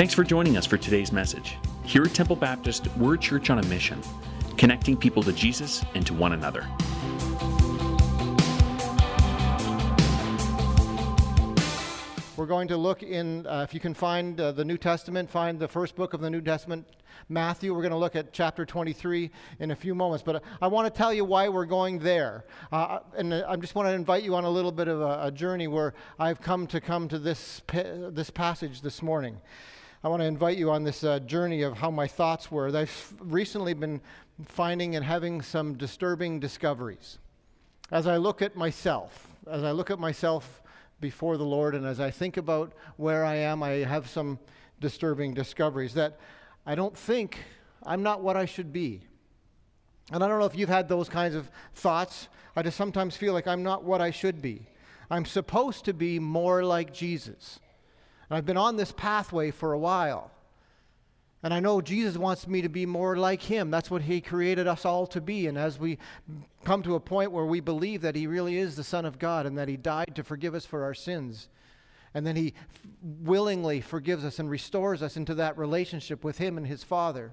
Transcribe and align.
Thanks 0.00 0.14
for 0.14 0.24
joining 0.24 0.56
us 0.56 0.64
for 0.64 0.78
today's 0.78 1.12
message. 1.12 1.58
Here 1.84 2.02
at 2.02 2.14
Temple 2.14 2.34
Baptist, 2.34 2.88
we're 2.96 3.16
a 3.16 3.18
church 3.18 3.50
on 3.50 3.58
a 3.58 3.62
mission, 3.66 4.00
connecting 4.56 4.96
people 4.96 5.22
to 5.22 5.30
Jesus 5.30 5.84
and 5.94 6.06
to 6.06 6.14
one 6.14 6.32
another. 6.32 6.66
We're 12.34 12.46
going 12.46 12.66
to 12.68 12.78
look 12.78 13.02
in, 13.02 13.46
uh, 13.46 13.66
if 13.68 13.74
you 13.74 13.80
can 13.80 13.92
find 13.92 14.40
uh, 14.40 14.52
the 14.52 14.64
New 14.64 14.78
Testament, 14.78 15.28
find 15.28 15.58
the 15.58 15.68
first 15.68 15.96
book 15.96 16.14
of 16.14 16.22
the 16.22 16.30
New 16.30 16.40
Testament, 16.40 16.86
Matthew. 17.28 17.74
We're 17.74 17.82
going 17.82 17.90
to 17.90 17.98
look 17.98 18.16
at 18.16 18.32
chapter 18.32 18.64
23 18.64 19.30
in 19.58 19.70
a 19.70 19.76
few 19.76 19.94
moments. 19.94 20.22
But 20.22 20.42
I 20.62 20.68
want 20.68 20.86
to 20.86 20.96
tell 20.96 21.12
you 21.12 21.26
why 21.26 21.50
we're 21.50 21.66
going 21.66 21.98
there. 21.98 22.46
Uh, 22.72 23.00
and 23.18 23.34
I 23.34 23.54
just 23.56 23.74
want 23.74 23.86
to 23.86 23.92
invite 23.92 24.22
you 24.22 24.34
on 24.34 24.44
a 24.44 24.50
little 24.50 24.72
bit 24.72 24.88
of 24.88 25.02
a, 25.02 25.24
a 25.24 25.30
journey 25.30 25.66
where 25.66 25.92
I've 26.18 26.40
come 26.40 26.66
to 26.68 26.80
come 26.80 27.06
to 27.08 27.18
this, 27.18 27.60
this 27.70 28.30
passage 28.30 28.80
this 28.80 29.02
morning. 29.02 29.36
I 30.02 30.08
want 30.08 30.22
to 30.22 30.26
invite 30.26 30.56
you 30.56 30.70
on 30.70 30.82
this 30.82 31.04
uh, 31.04 31.18
journey 31.18 31.60
of 31.60 31.76
how 31.76 31.90
my 31.90 32.06
thoughts 32.06 32.50
were. 32.50 32.74
I've 32.74 33.14
recently 33.20 33.74
been 33.74 34.00
finding 34.46 34.96
and 34.96 35.04
having 35.04 35.42
some 35.42 35.74
disturbing 35.74 36.40
discoveries. 36.40 37.18
As 37.90 38.06
I 38.06 38.16
look 38.16 38.40
at 38.40 38.56
myself, 38.56 39.28
as 39.46 39.62
I 39.62 39.72
look 39.72 39.90
at 39.90 39.98
myself 39.98 40.62
before 41.02 41.36
the 41.36 41.44
Lord, 41.44 41.74
and 41.74 41.84
as 41.84 42.00
I 42.00 42.10
think 42.10 42.38
about 42.38 42.72
where 42.96 43.26
I 43.26 43.34
am, 43.34 43.62
I 43.62 43.72
have 43.72 44.08
some 44.08 44.38
disturbing 44.80 45.34
discoveries 45.34 45.92
that 45.94 46.18
I 46.64 46.74
don't 46.74 46.96
think 46.96 47.36
I'm 47.82 48.02
not 48.02 48.22
what 48.22 48.38
I 48.38 48.46
should 48.46 48.72
be. 48.72 49.02
And 50.12 50.24
I 50.24 50.28
don't 50.28 50.38
know 50.38 50.46
if 50.46 50.56
you've 50.56 50.70
had 50.70 50.88
those 50.88 51.10
kinds 51.10 51.34
of 51.34 51.50
thoughts. 51.74 52.28
I 52.56 52.62
just 52.62 52.78
sometimes 52.78 53.18
feel 53.18 53.34
like 53.34 53.46
I'm 53.46 53.62
not 53.62 53.84
what 53.84 54.00
I 54.00 54.12
should 54.12 54.40
be. 54.40 54.62
I'm 55.10 55.26
supposed 55.26 55.84
to 55.84 55.92
be 55.92 56.18
more 56.18 56.64
like 56.64 56.94
Jesus. 56.94 57.60
And 58.30 58.36
I've 58.36 58.46
been 58.46 58.56
on 58.56 58.76
this 58.76 58.92
pathway 58.92 59.50
for 59.50 59.72
a 59.72 59.78
while. 59.78 60.30
And 61.42 61.52
I 61.52 61.60
know 61.60 61.80
Jesus 61.80 62.16
wants 62.16 62.46
me 62.46 62.62
to 62.62 62.68
be 62.68 62.86
more 62.86 63.16
like 63.16 63.42
him. 63.42 63.70
That's 63.70 63.90
what 63.90 64.02
he 64.02 64.20
created 64.20 64.66
us 64.66 64.84
all 64.84 65.06
to 65.08 65.20
be. 65.20 65.46
And 65.46 65.58
as 65.58 65.78
we 65.78 65.98
come 66.64 66.82
to 66.82 66.94
a 66.94 67.00
point 67.00 67.32
where 67.32 67.46
we 67.46 67.60
believe 67.60 68.02
that 68.02 68.14
he 68.14 68.26
really 68.26 68.58
is 68.58 68.76
the 68.76 68.84
Son 68.84 69.04
of 69.04 69.18
God 69.18 69.46
and 69.46 69.58
that 69.58 69.68
he 69.68 69.76
died 69.76 70.12
to 70.14 70.22
forgive 70.22 70.54
us 70.54 70.66
for 70.66 70.84
our 70.84 70.94
sins, 70.94 71.48
and 72.12 72.26
then 72.26 72.36
he 72.36 72.54
willingly 73.02 73.80
forgives 73.80 74.24
us 74.24 74.38
and 74.38 74.50
restores 74.50 75.02
us 75.02 75.16
into 75.16 75.34
that 75.34 75.56
relationship 75.56 76.24
with 76.24 76.38
him 76.38 76.58
and 76.58 76.66
his 76.66 76.84
Father, 76.84 77.32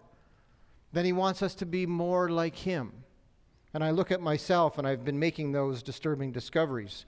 then 0.93 1.03
he 1.03 1.11
wants 1.11 1.43
us 1.43 1.53
to 1.55 1.65
be 1.65 1.85
more 1.85 2.29
like 2.29 2.55
him. 2.55 2.93
And 3.73 3.83
I 3.83 3.91
look 3.91 4.11
at 4.11 4.21
myself, 4.21 4.77
and 4.77 4.87
I've 4.87 5.03
been 5.03 5.19
making 5.19 5.51
those 5.51 5.83
disturbing 5.83 6.31
discoveries. 6.31 7.05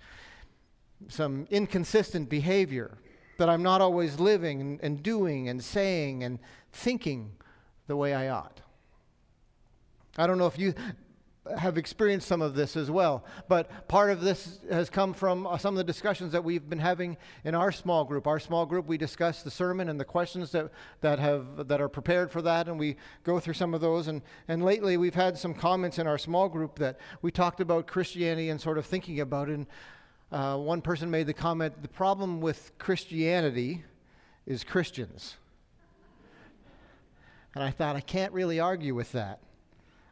Some 1.08 1.48
inconsistent 1.50 2.28
behavior, 2.28 2.98
that 3.40 3.50
I'm 3.50 3.64
not 3.64 3.82
always 3.82 4.20
living 4.20 4.62
and, 4.62 4.80
and 4.82 5.04
doing 5.04 5.50
and 5.50 5.64
saying 5.64 6.24
and 6.24 6.40
thinking 6.72 7.32
the 7.88 7.96
way 7.96 8.14
I 8.14 8.30
ought. 8.30 8.62
I 10.18 10.28
don't 10.28 10.38
know 10.38 10.48
if 10.48 10.60
you 10.60 10.74
have 11.58 11.78
experienced 11.78 12.28
some 12.28 12.42
of 12.42 12.54
this 12.54 12.76
as 12.76 12.92
well. 12.92 13.26
But 13.48 13.88
part 13.88 14.12
of 14.12 14.22
this 14.22 14.60
has 14.70 14.90
come 14.90 15.14
from 15.14 15.48
uh, 15.48 15.58
some 15.58 15.74
of 15.74 15.78
the 15.78 15.84
discussions 15.84 16.32
that 16.32 16.44
we've 16.44 16.70
been 16.70 16.80
having 16.80 17.18
in 17.44 17.56
our 17.56 17.72
small 17.72 18.04
group. 18.04 18.28
Our 18.28 18.40
small 18.40 18.66
group, 18.66 18.88
we 18.88 18.98
discuss 18.98 19.44
the 19.44 19.52
sermon 19.52 19.90
and 19.90 20.00
the 20.00 20.06
questions 20.06 20.52
that, 20.52 20.72
that, 21.02 21.20
have, 21.20 21.68
that 21.68 21.82
are 21.82 21.90
prepared 21.90 22.32
for 22.32 22.42
that, 22.44 22.68
and 22.68 22.78
we 22.78 22.98
go 23.24 23.40
through 23.40 23.56
some 23.56 23.74
of 23.74 23.82
those. 23.82 24.08
And, 24.08 24.22
and 24.48 24.64
lately, 24.64 24.98
we've 24.98 25.16
had 25.16 25.38
some 25.38 25.54
comments 25.54 26.00
in 26.00 26.08
our 26.08 26.18
small 26.18 26.50
group 26.50 26.78
that 26.80 26.98
we 27.22 27.32
talked 27.32 27.62
about 27.62 27.88
Christianity 27.88 28.50
and 28.50 28.60
sort 28.60 28.78
of 28.78 28.86
thinking 28.86 29.20
about 29.20 29.50
it. 29.50 29.54
And 29.54 29.68
uh, 30.32 30.58
one 30.58 30.82
person 30.82 31.10
made 31.10 31.28
the 31.28 31.34
comment 31.34 31.82
the 31.82 31.88
problem 31.88 32.42
with 32.42 32.72
Christianity 32.78 33.84
is 34.46 34.64
Christians. 34.64 35.36
And 37.56 37.64
I 37.64 37.72
thought, 37.72 37.96
I 37.96 38.02
can't 38.02 38.34
really 38.34 38.60
argue 38.60 38.94
with 38.94 39.12
that. 39.14 39.40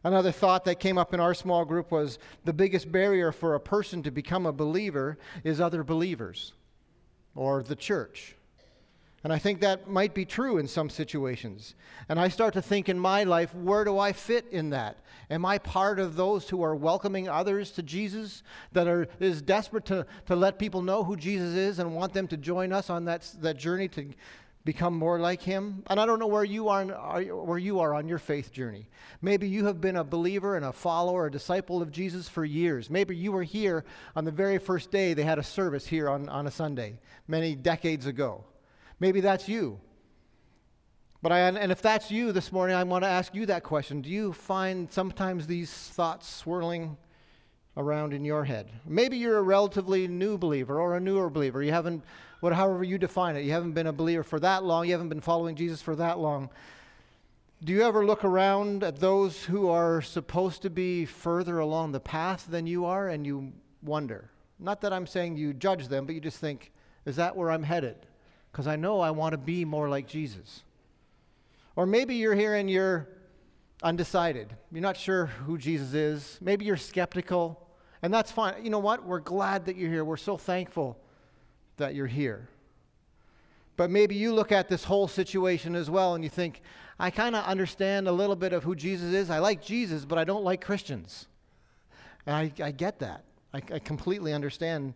Another 0.03 0.31
thought 0.31 0.65
that 0.65 0.79
came 0.79 0.97
up 0.97 1.13
in 1.13 1.19
our 1.19 1.33
small 1.33 1.65
group 1.65 1.91
was 1.91 2.17
the 2.45 2.53
biggest 2.53 2.91
barrier 2.91 3.31
for 3.31 3.55
a 3.55 3.59
person 3.59 4.01
to 4.03 4.11
become 4.11 4.45
a 4.45 4.53
believer 4.53 5.17
is 5.43 5.59
other 5.59 5.83
believers 5.83 6.53
or 7.35 7.61
the 7.61 7.75
church. 7.75 8.36
And 9.27 9.33
I 9.33 9.39
think 9.39 9.59
that 9.59 9.89
might 9.89 10.13
be 10.13 10.23
true 10.23 10.57
in 10.57 10.69
some 10.69 10.89
situations. 10.89 11.75
And 12.07 12.17
I 12.17 12.29
start 12.29 12.53
to 12.53 12.61
think 12.61 12.87
in 12.87 12.97
my 12.97 13.25
life, 13.25 13.53
where 13.53 13.83
do 13.83 13.99
I 13.99 14.13
fit 14.13 14.45
in 14.51 14.69
that? 14.69 14.99
Am 15.29 15.45
I 15.45 15.57
part 15.57 15.99
of 15.99 16.15
those 16.15 16.47
who 16.47 16.63
are 16.63 16.73
welcoming 16.73 17.27
others 17.27 17.71
to 17.71 17.83
Jesus, 17.83 18.41
that 18.71 18.87
are 18.87 19.09
is 19.19 19.41
desperate 19.41 19.83
to, 19.87 20.05
to 20.27 20.35
let 20.37 20.57
people 20.57 20.81
know 20.81 21.03
who 21.03 21.17
Jesus 21.17 21.57
is 21.57 21.79
and 21.79 21.93
want 21.93 22.13
them 22.13 22.29
to 22.29 22.37
join 22.37 22.71
us 22.71 22.89
on 22.89 23.03
that, 23.03 23.29
that 23.41 23.57
journey 23.57 23.89
to 23.89 24.13
become 24.63 24.97
more 24.97 25.19
like 25.19 25.41
him? 25.41 25.83
And 25.87 25.99
I 25.99 26.05
don't 26.05 26.19
know 26.19 26.27
where 26.27 26.45
you 26.45 26.69
are, 26.69 26.85
where 26.85 27.59
you 27.59 27.81
are 27.81 27.93
on 27.93 28.07
your 28.07 28.19
faith 28.19 28.53
journey. 28.53 28.87
Maybe 29.21 29.49
you 29.49 29.65
have 29.65 29.81
been 29.81 29.97
a 29.97 30.05
believer 30.05 30.55
and 30.55 30.63
a 30.63 30.71
follower, 30.71 31.25
a 31.25 31.31
disciple 31.31 31.81
of 31.81 31.91
Jesus 31.91 32.29
for 32.29 32.45
years. 32.45 32.89
Maybe 32.89 33.13
you 33.13 33.33
were 33.33 33.43
here 33.43 33.83
on 34.15 34.23
the 34.23 34.31
very 34.31 34.57
first 34.57 34.89
day 34.89 35.13
they 35.13 35.23
had 35.23 35.37
a 35.37 35.43
service 35.43 35.85
here 35.85 36.07
on, 36.09 36.29
on 36.29 36.47
a 36.47 36.51
Sunday, 36.51 36.97
many 37.27 37.55
decades 37.55 38.05
ago. 38.05 38.45
Maybe 38.99 39.21
that's 39.21 39.47
you. 39.47 39.79
But 41.21 41.31
I, 41.31 41.39
and 41.39 41.71
if 41.71 41.81
that's 41.81 42.11
you 42.11 42.31
this 42.31 42.51
morning, 42.51 42.75
I 42.75 42.83
want 42.83 43.03
to 43.03 43.09
ask 43.09 43.33
you 43.33 43.47
that 43.47 43.63
question. 43.63 44.01
Do 44.01 44.09
you 44.09 44.33
find 44.33 44.91
sometimes 44.91 45.47
these 45.47 45.71
thoughts 45.71 46.27
swirling 46.27 46.95
around 47.75 48.13
in 48.13 48.23
your 48.23 48.45
head? 48.45 48.71
Maybe 48.85 49.17
you're 49.17 49.39
a 49.39 49.43
relatively 49.43 50.07
new 50.07 50.37
believer 50.37 50.79
or 50.79 50.95
a 50.95 50.99
newer 50.99 51.29
believer. 51.29 51.63
You 51.63 51.71
haven't, 51.71 52.03
what, 52.39 52.53
however 52.53 52.83
you 52.83 52.97
define 52.97 53.35
it, 53.35 53.45
you 53.45 53.51
haven't 53.51 53.73
been 53.73 53.87
a 53.87 53.93
believer 53.93 54.23
for 54.23 54.39
that 54.39 54.63
long. 54.63 54.85
You 54.85 54.91
haven't 54.91 55.09
been 55.09 55.21
following 55.21 55.55
Jesus 55.55 55.81
for 55.81 55.95
that 55.95 56.19
long. 56.19 56.49
Do 57.63 57.73
you 57.73 57.81
ever 57.81 58.05
look 58.05 58.23
around 58.23 58.83
at 58.83 58.99
those 58.99 59.43
who 59.43 59.69
are 59.69 60.03
supposed 60.03 60.61
to 60.61 60.69
be 60.69 61.05
further 61.05 61.57
along 61.57 61.91
the 61.91 61.99
path 61.99 62.45
than 62.47 62.67
you 62.67 62.85
are 62.85 63.09
and 63.09 63.25
you 63.25 63.51
wonder? 63.81 64.29
Not 64.59 64.81
that 64.81 64.93
I'm 64.93 65.07
saying 65.07 65.37
you 65.37 65.53
judge 65.53 65.87
them, 65.87 66.05
but 66.05 66.13
you 66.13 66.21
just 66.21 66.37
think, 66.37 66.71
is 67.05 67.15
that 67.15 67.35
where 67.35 67.49
I'm 67.49 67.63
headed? 67.63 67.95
Because 68.51 68.67
I 68.67 68.75
know 68.75 68.99
I 68.99 69.11
want 69.11 69.33
to 69.33 69.37
be 69.37 69.65
more 69.65 69.89
like 69.89 70.07
Jesus. 70.07 70.63
Or 71.75 71.85
maybe 71.85 72.15
you're 72.15 72.35
here 72.35 72.55
and 72.55 72.69
you're 72.69 73.07
undecided. 73.83 74.55
You're 74.71 74.81
not 74.81 74.97
sure 74.97 75.27
who 75.27 75.57
Jesus 75.57 75.93
is. 75.93 76.37
Maybe 76.41 76.65
you're 76.65 76.77
skeptical, 76.77 77.69
and 78.01 78.13
that's 78.13 78.31
fine. 78.31 78.63
You 78.63 78.69
know 78.69 78.79
what? 78.79 79.05
We're 79.05 79.19
glad 79.19 79.65
that 79.65 79.75
you're 79.75 79.89
here. 79.89 80.03
We're 80.03 80.17
so 80.17 80.37
thankful 80.37 80.97
that 81.77 81.93
you're 81.93 82.07
here. 82.07 82.49
But 83.75 83.91
maybe 83.91 84.15
you 84.15 84.33
look 84.33 84.51
at 84.51 84.67
this 84.67 84.83
whole 84.83 85.07
situation 85.07 85.75
as 85.75 85.87
well 85.87 86.15
and 86.15 86.23
you 86.23 86.31
think, 86.31 86.61
I 86.99 87.11
kind 87.11 87.35
of 87.35 87.45
understand 87.45 88.07
a 88.07 88.11
little 88.11 88.35
bit 88.35 88.51
of 88.51 88.63
who 88.63 88.75
Jesus 88.75 89.13
is. 89.13 89.29
I 89.29 89.37
like 89.37 89.61
Jesus, 89.63 90.03
but 90.03 90.17
I 90.17 90.23
don't 90.23 90.43
like 90.43 90.61
Christians. 90.61 91.27
And 92.25 92.35
I, 92.35 92.51
I 92.63 92.71
get 92.71 92.97
that. 92.99 93.23
I, 93.53 93.61
I 93.71 93.77
completely 93.77 94.33
understand 94.33 94.95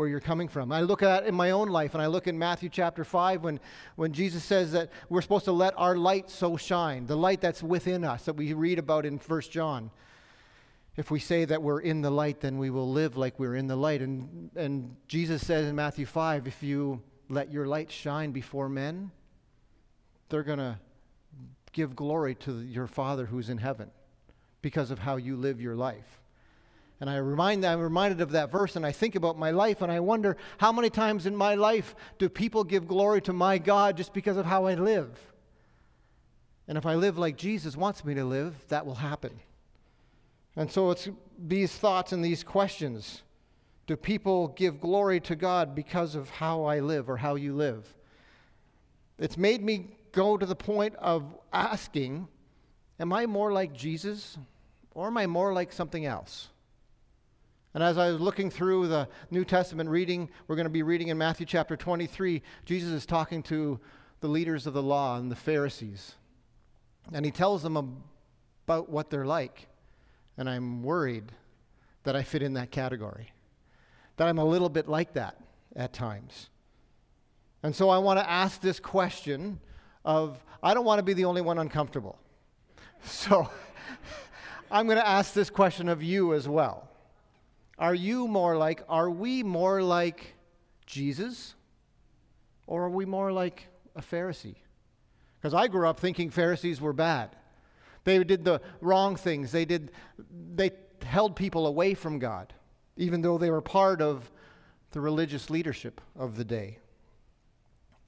where 0.00 0.08
you're 0.08 0.18
coming 0.18 0.48
from. 0.48 0.72
I 0.72 0.80
look 0.80 1.02
at 1.02 1.26
in 1.26 1.34
my 1.34 1.50
own 1.50 1.68
life, 1.68 1.92
and 1.92 2.02
I 2.02 2.06
look 2.06 2.26
in 2.26 2.38
Matthew 2.38 2.70
chapter 2.70 3.04
5 3.04 3.44
when, 3.44 3.60
when 3.96 4.14
Jesus 4.14 4.42
says 4.42 4.72
that 4.72 4.88
we're 5.10 5.20
supposed 5.20 5.44
to 5.44 5.52
let 5.52 5.74
our 5.76 5.94
light 5.94 6.30
so 6.30 6.56
shine, 6.56 7.04
the 7.04 7.18
light 7.18 7.42
that's 7.42 7.62
within 7.62 8.02
us 8.02 8.24
that 8.24 8.32
we 8.32 8.54
read 8.54 8.78
about 8.78 9.04
in 9.04 9.18
1 9.18 9.40
John. 9.50 9.90
If 10.96 11.10
we 11.10 11.20
say 11.20 11.44
that 11.44 11.62
we're 11.62 11.80
in 11.80 12.00
the 12.00 12.10
light, 12.10 12.40
then 12.40 12.56
we 12.56 12.70
will 12.70 12.90
live 12.90 13.18
like 13.18 13.38
we're 13.38 13.56
in 13.56 13.66
the 13.66 13.76
light. 13.76 14.00
And, 14.00 14.50
and 14.56 14.96
Jesus 15.06 15.46
says 15.46 15.66
in 15.66 15.76
Matthew 15.76 16.06
5 16.06 16.46
if 16.46 16.62
you 16.62 17.02
let 17.28 17.52
your 17.52 17.66
light 17.66 17.92
shine 17.92 18.30
before 18.30 18.70
men, 18.70 19.10
they're 20.30 20.42
going 20.42 20.60
to 20.60 20.78
give 21.72 21.94
glory 21.94 22.36
to 22.36 22.62
your 22.62 22.86
Father 22.86 23.26
who's 23.26 23.50
in 23.50 23.58
heaven 23.58 23.90
because 24.62 24.90
of 24.90 25.00
how 25.00 25.16
you 25.16 25.36
live 25.36 25.60
your 25.60 25.76
life. 25.76 26.19
And 27.00 27.08
I 27.08 27.16
remind, 27.16 27.64
I'm 27.64 27.80
reminded 27.80 28.20
of 28.20 28.32
that 28.32 28.50
verse, 28.50 28.76
and 28.76 28.84
I 28.84 28.92
think 28.92 29.14
about 29.14 29.38
my 29.38 29.50
life, 29.50 29.80
and 29.80 29.90
I 29.90 30.00
wonder 30.00 30.36
how 30.58 30.70
many 30.70 30.90
times 30.90 31.24
in 31.24 31.34
my 31.34 31.54
life 31.54 31.94
do 32.18 32.28
people 32.28 32.62
give 32.62 32.86
glory 32.86 33.22
to 33.22 33.32
my 33.32 33.56
God 33.56 33.96
just 33.96 34.12
because 34.12 34.36
of 34.36 34.44
how 34.44 34.66
I 34.66 34.74
live? 34.74 35.08
And 36.68 36.76
if 36.76 36.84
I 36.84 36.94
live 36.94 37.16
like 37.16 37.36
Jesus 37.36 37.76
wants 37.76 38.04
me 38.04 38.14
to 38.14 38.24
live, 38.24 38.54
that 38.68 38.84
will 38.84 38.96
happen. 38.96 39.40
And 40.56 40.70
so 40.70 40.90
it's 40.90 41.08
these 41.38 41.72
thoughts 41.72 42.12
and 42.12 42.22
these 42.22 42.44
questions. 42.44 43.22
Do 43.86 43.96
people 43.96 44.48
give 44.48 44.80
glory 44.80 45.20
to 45.20 45.34
God 45.34 45.74
because 45.74 46.14
of 46.14 46.28
how 46.28 46.64
I 46.64 46.80
live 46.80 47.08
or 47.08 47.16
how 47.16 47.34
you 47.34 47.54
live? 47.54 47.92
It's 49.18 49.38
made 49.38 49.62
me 49.64 49.88
go 50.12 50.36
to 50.36 50.46
the 50.46 50.54
point 50.54 50.94
of 50.96 51.34
asking, 51.52 52.28
Am 52.98 53.12
I 53.12 53.24
more 53.24 53.52
like 53.52 53.72
Jesus 53.72 54.36
or 54.94 55.06
am 55.06 55.16
I 55.16 55.26
more 55.26 55.54
like 55.54 55.72
something 55.72 56.04
else? 56.04 56.50
And 57.72 57.84
as 57.84 57.98
I 57.98 58.10
was 58.10 58.20
looking 58.20 58.50
through 58.50 58.88
the 58.88 59.08
New 59.30 59.44
Testament 59.44 59.88
reading, 59.88 60.28
we're 60.48 60.56
going 60.56 60.64
to 60.66 60.70
be 60.70 60.82
reading 60.82 61.08
in 61.08 61.18
Matthew 61.18 61.46
chapter 61.46 61.76
23, 61.76 62.42
Jesus 62.64 62.90
is 62.90 63.06
talking 63.06 63.42
to 63.44 63.78
the 64.20 64.28
leaders 64.28 64.66
of 64.66 64.74
the 64.74 64.82
law 64.82 65.18
and 65.18 65.30
the 65.30 65.36
Pharisees. 65.36 66.16
And 67.12 67.24
he 67.24 67.30
tells 67.30 67.62
them 67.62 67.76
about 67.76 68.88
what 68.88 69.08
they're 69.08 69.26
like. 69.26 69.68
And 70.36 70.50
I'm 70.50 70.82
worried 70.82 71.30
that 72.02 72.16
I 72.16 72.24
fit 72.24 72.42
in 72.42 72.54
that 72.54 72.72
category, 72.72 73.32
that 74.16 74.26
I'm 74.26 74.38
a 74.38 74.44
little 74.44 74.68
bit 74.68 74.88
like 74.88 75.12
that 75.12 75.36
at 75.76 75.92
times. 75.92 76.50
And 77.62 77.74
so 77.74 77.88
I 77.88 77.98
want 77.98 78.18
to 78.18 78.28
ask 78.28 78.60
this 78.60 78.80
question 78.80 79.60
of, 80.04 80.42
I 80.62 80.74
don't 80.74 80.84
want 80.84 80.98
to 80.98 81.04
be 81.04 81.12
the 81.12 81.26
only 81.26 81.42
one 81.42 81.58
uncomfortable. 81.58 82.18
So 83.02 83.48
I'm 84.70 84.84
going 84.84 84.98
to 84.98 85.08
ask 85.08 85.32
this 85.32 85.48
question 85.48 85.88
of 85.88 86.02
you 86.02 86.34
as 86.34 86.46
well. 86.46 86.89
Are 87.80 87.94
you 87.94 88.28
more 88.28 88.56
like, 88.58 88.82
are 88.88 89.10
we 89.10 89.42
more 89.42 89.82
like 89.82 90.34
Jesus? 90.86 91.54
Or 92.66 92.84
are 92.84 92.90
we 92.90 93.06
more 93.06 93.32
like 93.32 93.66
a 93.96 94.02
Pharisee? 94.02 94.56
Because 95.40 95.54
I 95.54 95.66
grew 95.66 95.88
up 95.88 95.98
thinking 95.98 96.28
Pharisees 96.28 96.80
were 96.80 96.92
bad. 96.92 97.34
They 98.04 98.22
did 98.22 98.44
the 98.44 98.60
wrong 98.82 99.16
things. 99.16 99.50
They 99.50 99.64
did 99.64 99.92
they 100.54 100.70
held 101.02 101.34
people 101.34 101.66
away 101.66 101.94
from 101.94 102.18
God, 102.18 102.52
even 102.98 103.22
though 103.22 103.38
they 103.38 103.50
were 103.50 103.62
part 103.62 104.02
of 104.02 104.30
the 104.92 105.00
religious 105.00 105.48
leadership 105.48 106.00
of 106.18 106.36
the 106.36 106.44
day. 106.44 106.78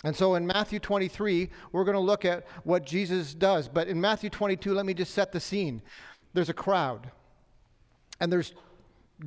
And 0.05 0.15
so 0.15 0.35
in 0.35 0.47
Matthew 0.47 0.81
23, 0.81 1.49
we're 1.71 1.85
going 1.85 1.95
to 1.95 2.01
look 2.01 2.25
at 2.25 2.47
what 2.65 2.85
Jesus 2.85 3.35
does. 3.35 3.69
But 3.69 3.89
in 3.89 4.01
Matthew 4.01 4.31
22, 4.31 4.75
let 4.75 4.85
me 4.85 4.95
just 4.95 5.15
set 5.15 5.33
the 5.33 5.41
scene. 5.41 5.81
There's 6.35 6.49
a 6.49 6.55
crowd, 6.55 7.11
and 8.21 8.33
there's 8.33 8.53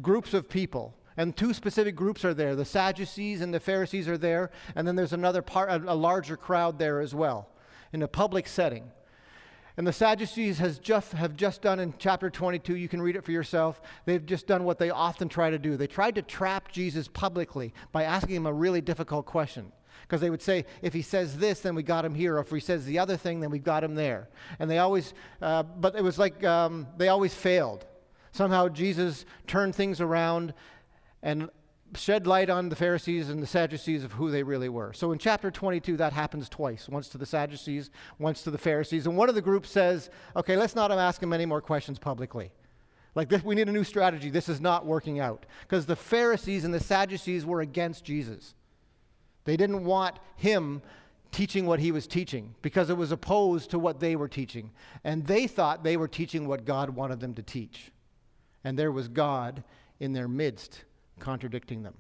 groups 0.02 0.34
of 0.34 0.50
people. 0.50 0.96
And 1.18 1.36
two 1.36 1.54
specific 1.54 1.96
groups 1.96 2.26
are 2.26 2.34
there. 2.34 2.56
The 2.56 2.66
Sadducees 2.66 3.42
and 3.42 3.54
the 3.54 3.60
Pharisees 3.60 4.10
are 4.10 4.18
there. 4.18 4.52
And 4.76 4.88
then 4.88 4.96
there's 4.96 5.14
another 5.14 5.42
part, 5.42 5.70
a, 5.70 5.94
larger 5.94 6.36
crowd 6.36 6.78
there 6.78 7.00
as 7.00 7.16
well, 7.16 7.50
in 7.94 8.02
a 8.02 8.08
public 8.08 8.48
setting. 8.48 8.92
And 9.78 9.86
the 9.86 9.94
Sadducees 9.94 10.58
has 10.60 10.80
just, 10.80 11.14
have 11.14 11.36
just 11.36 11.62
done 11.62 11.80
in 11.80 11.94
chapter 11.98 12.30
22, 12.30 12.76
you 12.76 12.88
can 12.88 13.02
read 13.02 13.16
it 13.16 13.26
for 13.26 13.32
yourself. 13.32 13.82
They've 14.06 14.26
just 14.26 14.48
done 14.48 14.64
what 14.64 14.80
they 14.80 14.90
often 14.90 15.28
try 15.28 15.50
to 15.50 15.60
do. 15.60 15.76
They 15.76 15.88
tried 15.88 16.16
to 16.16 16.22
trap 16.22 16.72
Jesus 16.72 17.08
publicly 17.08 17.74
by 17.92 18.04
asking 18.04 18.36
him 18.36 18.46
a 18.46 18.54
really 18.54 18.82
difficult 18.82 19.26
question. 19.26 19.72
Because 20.02 20.22
they 20.22 20.30
would 20.30 20.42
say, 20.42 20.66
if 20.82 20.94
he 20.94 21.02
says 21.02 21.38
this, 21.38 21.62
then 21.62 21.76
we 21.76 21.84
got 21.84 22.06
him 22.06 22.14
here. 22.14 22.36
Or 22.36 22.40
if 22.40 22.52
he 22.52 22.60
says 22.60 22.86
the 22.86 23.00
other 23.00 23.18
thing, 23.18 23.40
then 23.40 23.50
we 23.50 23.60
got 23.60 23.84
him 23.84 23.96
there. 23.96 24.30
And 24.60 24.70
they 24.70 24.78
always, 24.78 25.14
uh, 25.42 25.64
but 25.64 25.96
it 25.96 26.04
was 26.04 26.20
like 26.20 26.44
um, 26.44 26.88
they 26.98 27.08
always 27.08 27.34
failed. 27.34 27.86
Somehow 28.36 28.68
Jesus 28.68 29.26
turned 29.48 29.74
things 29.74 30.02
around 30.02 30.54
and 31.24 31.50
shed 31.96 32.28
light 32.28 32.50
on 32.50 32.68
the 32.68 32.76
Pharisees 32.76 33.30
and 33.30 33.42
the 33.42 33.48
Sadducees 33.48 34.04
of 34.04 34.12
who 34.12 34.30
they 34.30 34.44
really 34.44 34.68
were. 34.68 34.92
So 34.92 35.14
in 35.14 35.20
chapter 35.20 35.50
22, 35.50 35.96
that 35.96 36.12
happens 36.12 36.50
twice 36.50 36.90
once 36.90 37.08
to 37.10 37.18
the 37.18 37.26
Sadducees, 37.26 37.92
once 38.20 38.44
to 38.44 38.52
the 38.52 38.58
Pharisees. 38.58 39.08
And 39.08 39.16
one 39.16 39.30
of 39.30 39.36
the 39.36 39.42
groups 39.42 39.70
says, 39.70 40.10
okay, 40.36 40.58
let's 40.58 40.76
not 40.76 40.92
ask 40.92 41.24
him 41.24 41.32
any 41.32 41.46
more 41.46 41.62
questions 41.62 41.98
publicly. 41.98 42.52
Like, 43.16 43.30
this, 43.30 43.42
we 43.42 43.56
need 43.56 43.70
a 43.70 43.72
new 43.72 43.86
strategy. 43.86 44.30
This 44.30 44.50
is 44.50 44.60
not 44.60 44.86
working 44.86 45.22
out. 45.22 45.46
Because 45.62 45.86
the 45.86 45.96
Pharisees 45.96 46.66
and 46.66 46.74
the 46.74 46.82
Sadducees 46.82 47.46
were 47.46 47.62
against 47.62 48.04
Jesus. 48.04 48.54
They 49.46 49.56
didn't 49.56 49.86
want 49.86 50.20
him 50.36 50.82
teaching 51.32 51.66
what 51.66 51.80
he 51.80 51.94
was 51.94 52.06
teaching 52.06 52.54
because 52.62 52.90
it 52.90 52.98
was 52.98 53.14
opposed 53.14 53.72
to 53.72 53.80
what 53.80 54.02
they 54.02 54.18
were 54.18 54.28
teaching. 54.28 54.72
And 55.06 55.26
they 55.26 55.48
thought 55.48 55.86
they 55.86 55.96
were 55.96 56.10
teaching 56.10 56.50
what 56.50 56.66
God 56.66 56.90
wanted 56.90 57.22
them 57.22 57.34
to 57.36 57.42
teach. 57.42 57.94
And 58.66 58.78
there 58.78 58.92
was 58.92 59.08
God 59.08 59.64
in 60.02 60.12
their 60.12 60.28
midst 60.28 60.84
contradicting 61.20 61.84
them. 61.84 61.94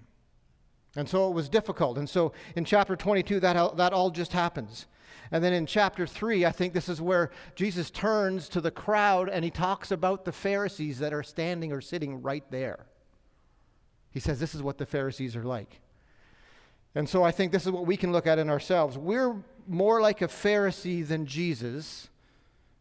And 0.98 1.08
so 1.08 1.30
it 1.30 1.34
was 1.34 1.48
difficult. 1.48 1.98
And 1.98 2.10
so 2.10 2.34
in 2.56 2.66
chapter 2.66 2.96
22, 2.96 3.40
that, 3.42 3.78
that 3.78 3.94
all 3.94 4.10
just 4.10 4.34
happens. 4.34 4.88
And 5.32 5.44
then 5.44 5.54
in 5.54 5.66
chapter 5.66 6.06
3, 6.06 6.46
I 6.46 6.52
think 6.52 6.74
this 6.74 6.90
is 6.90 7.02
where 7.02 7.32
Jesus 7.56 7.90
turns 7.92 8.50
to 8.50 8.62
the 8.62 8.72
crowd 8.72 9.30
and 9.30 9.44
he 9.44 9.52
talks 9.52 9.92
about 9.92 10.26
the 10.26 10.32
Pharisees 10.32 11.00
that 11.00 11.14
are 11.14 11.24
standing 11.24 11.72
or 11.72 11.82
sitting 11.82 12.22
right 12.22 12.44
there. 12.50 12.86
He 14.12 14.20
says, 14.20 14.40
This 14.40 14.56
is 14.56 14.64
what 14.64 14.78
the 14.78 14.86
Pharisees 14.86 15.36
are 15.36 15.44
like. 15.44 15.82
And 16.96 17.10
so 17.10 17.24
I 17.24 17.32
think 17.32 17.52
this 17.52 17.66
is 17.66 17.72
what 17.72 17.86
we 17.86 17.98
can 17.98 18.12
look 18.12 18.28
at 18.28 18.40
in 18.40 18.50
ourselves. 18.50 18.98
We're 18.98 19.36
more 19.68 20.02
like 20.02 20.22
a 20.22 20.28
Pharisee 20.28 21.06
than 21.06 21.26
Jesus. 21.26 22.10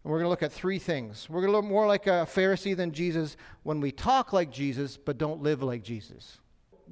And 0.05 0.13
we're 0.13 0.19
going 0.19 0.27
to 0.27 0.31
look 0.31 0.43
at 0.43 0.53
three 0.53 0.79
things. 0.79 1.29
We're 1.31 1.41
going 1.41 1.53
to 1.53 1.57
look 1.57 1.65
more 1.65 1.87
like 1.87 2.07
a 2.07 2.27
Pharisee 2.31 2.77
than 2.77 2.93
Jesus 2.93 3.39
when 3.63 3.81
we 3.81 3.91
talk 3.91 4.35
like 4.35 4.51
Jesus 4.51 4.99
but 4.99 5.17
don't 5.17 5.43
live 5.43 5.63
like 5.63 5.83
Jesus. 5.83 6.39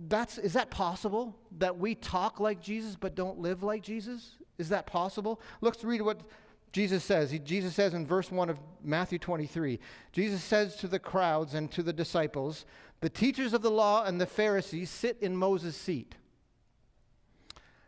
That's 0.08 0.38
is 0.38 0.54
that 0.54 0.70
possible 0.70 1.36
that 1.58 1.78
we 1.78 1.94
talk 1.94 2.40
like 2.40 2.62
Jesus 2.62 2.96
but 2.96 3.14
don't 3.14 3.38
live 3.38 3.62
like 3.62 3.82
Jesus? 3.82 4.36
Is 4.56 4.70
that 4.70 4.86
possible? 4.86 5.42
Let's 5.60 5.84
read 5.84 6.00
what 6.00 6.22
Jesus 6.72 7.04
says. 7.04 7.30
He, 7.30 7.38
Jesus 7.38 7.74
says 7.74 7.92
in 7.92 8.06
verse 8.06 8.30
1 8.30 8.48
of 8.48 8.58
Matthew 8.82 9.18
23. 9.18 9.78
Jesus 10.12 10.42
says 10.42 10.76
to 10.76 10.88
the 10.88 10.98
crowds 10.98 11.52
and 11.52 11.70
to 11.72 11.82
the 11.82 11.92
disciples, 11.92 12.64
"The 13.00 13.10
teachers 13.10 13.52
of 13.52 13.60
the 13.60 13.70
law 13.70 14.04
and 14.04 14.18
the 14.18 14.26
Pharisees 14.26 14.88
sit 14.88 15.18
in 15.20 15.36
Moses' 15.36 15.76
seat." 15.76 16.14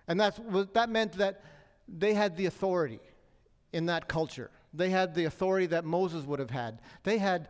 And 0.07 0.21
that's, 0.21 0.39
that 0.75 0.91
meant 0.91 1.13
that 1.13 1.43
they 1.89 2.13
had 2.13 2.37
the 2.37 2.45
authority 2.45 3.01
in 3.73 3.87
that 3.87 4.07
culture. 4.07 4.51
They 4.75 4.91
had 4.91 5.15
the 5.15 5.25
authority 5.25 5.67
that 5.67 5.85
Moses 5.85 6.25
would 6.25 6.39
have 6.39 6.51
had. 6.51 6.81
They 7.03 7.19
had 7.19 7.49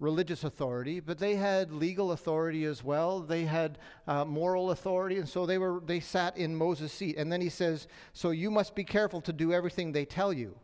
religious 0.00 0.42
authority, 0.42 0.98
but 1.00 1.18
they 1.18 1.36
had 1.36 1.70
legal 1.72 2.12
authority 2.12 2.64
as 2.64 2.82
well. 2.82 3.20
They 3.20 3.44
had 3.44 3.78
uh, 4.06 4.24
moral 4.24 4.72
authority, 4.72 5.18
and 5.18 5.28
so 5.28 5.46
they 5.46 5.58
were 5.58 5.80
they 5.84 6.00
sat 6.00 6.36
in 6.36 6.56
Moses' 6.56 6.92
seat. 6.92 7.16
And 7.16 7.30
then 7.30 7.40
he 7.40 7.48
says, 7.48 7.86
"So 8.12 8.30
you 8.30 8.50
must 8.50 8.74
be 8.74 8.84
careful 8.84 9.20
to 9.22 9.32
do 9.32 9.52
everything 9.52 9.92
they 9.92 10.04
tell 10.04 10.32
you." 10.32 10.56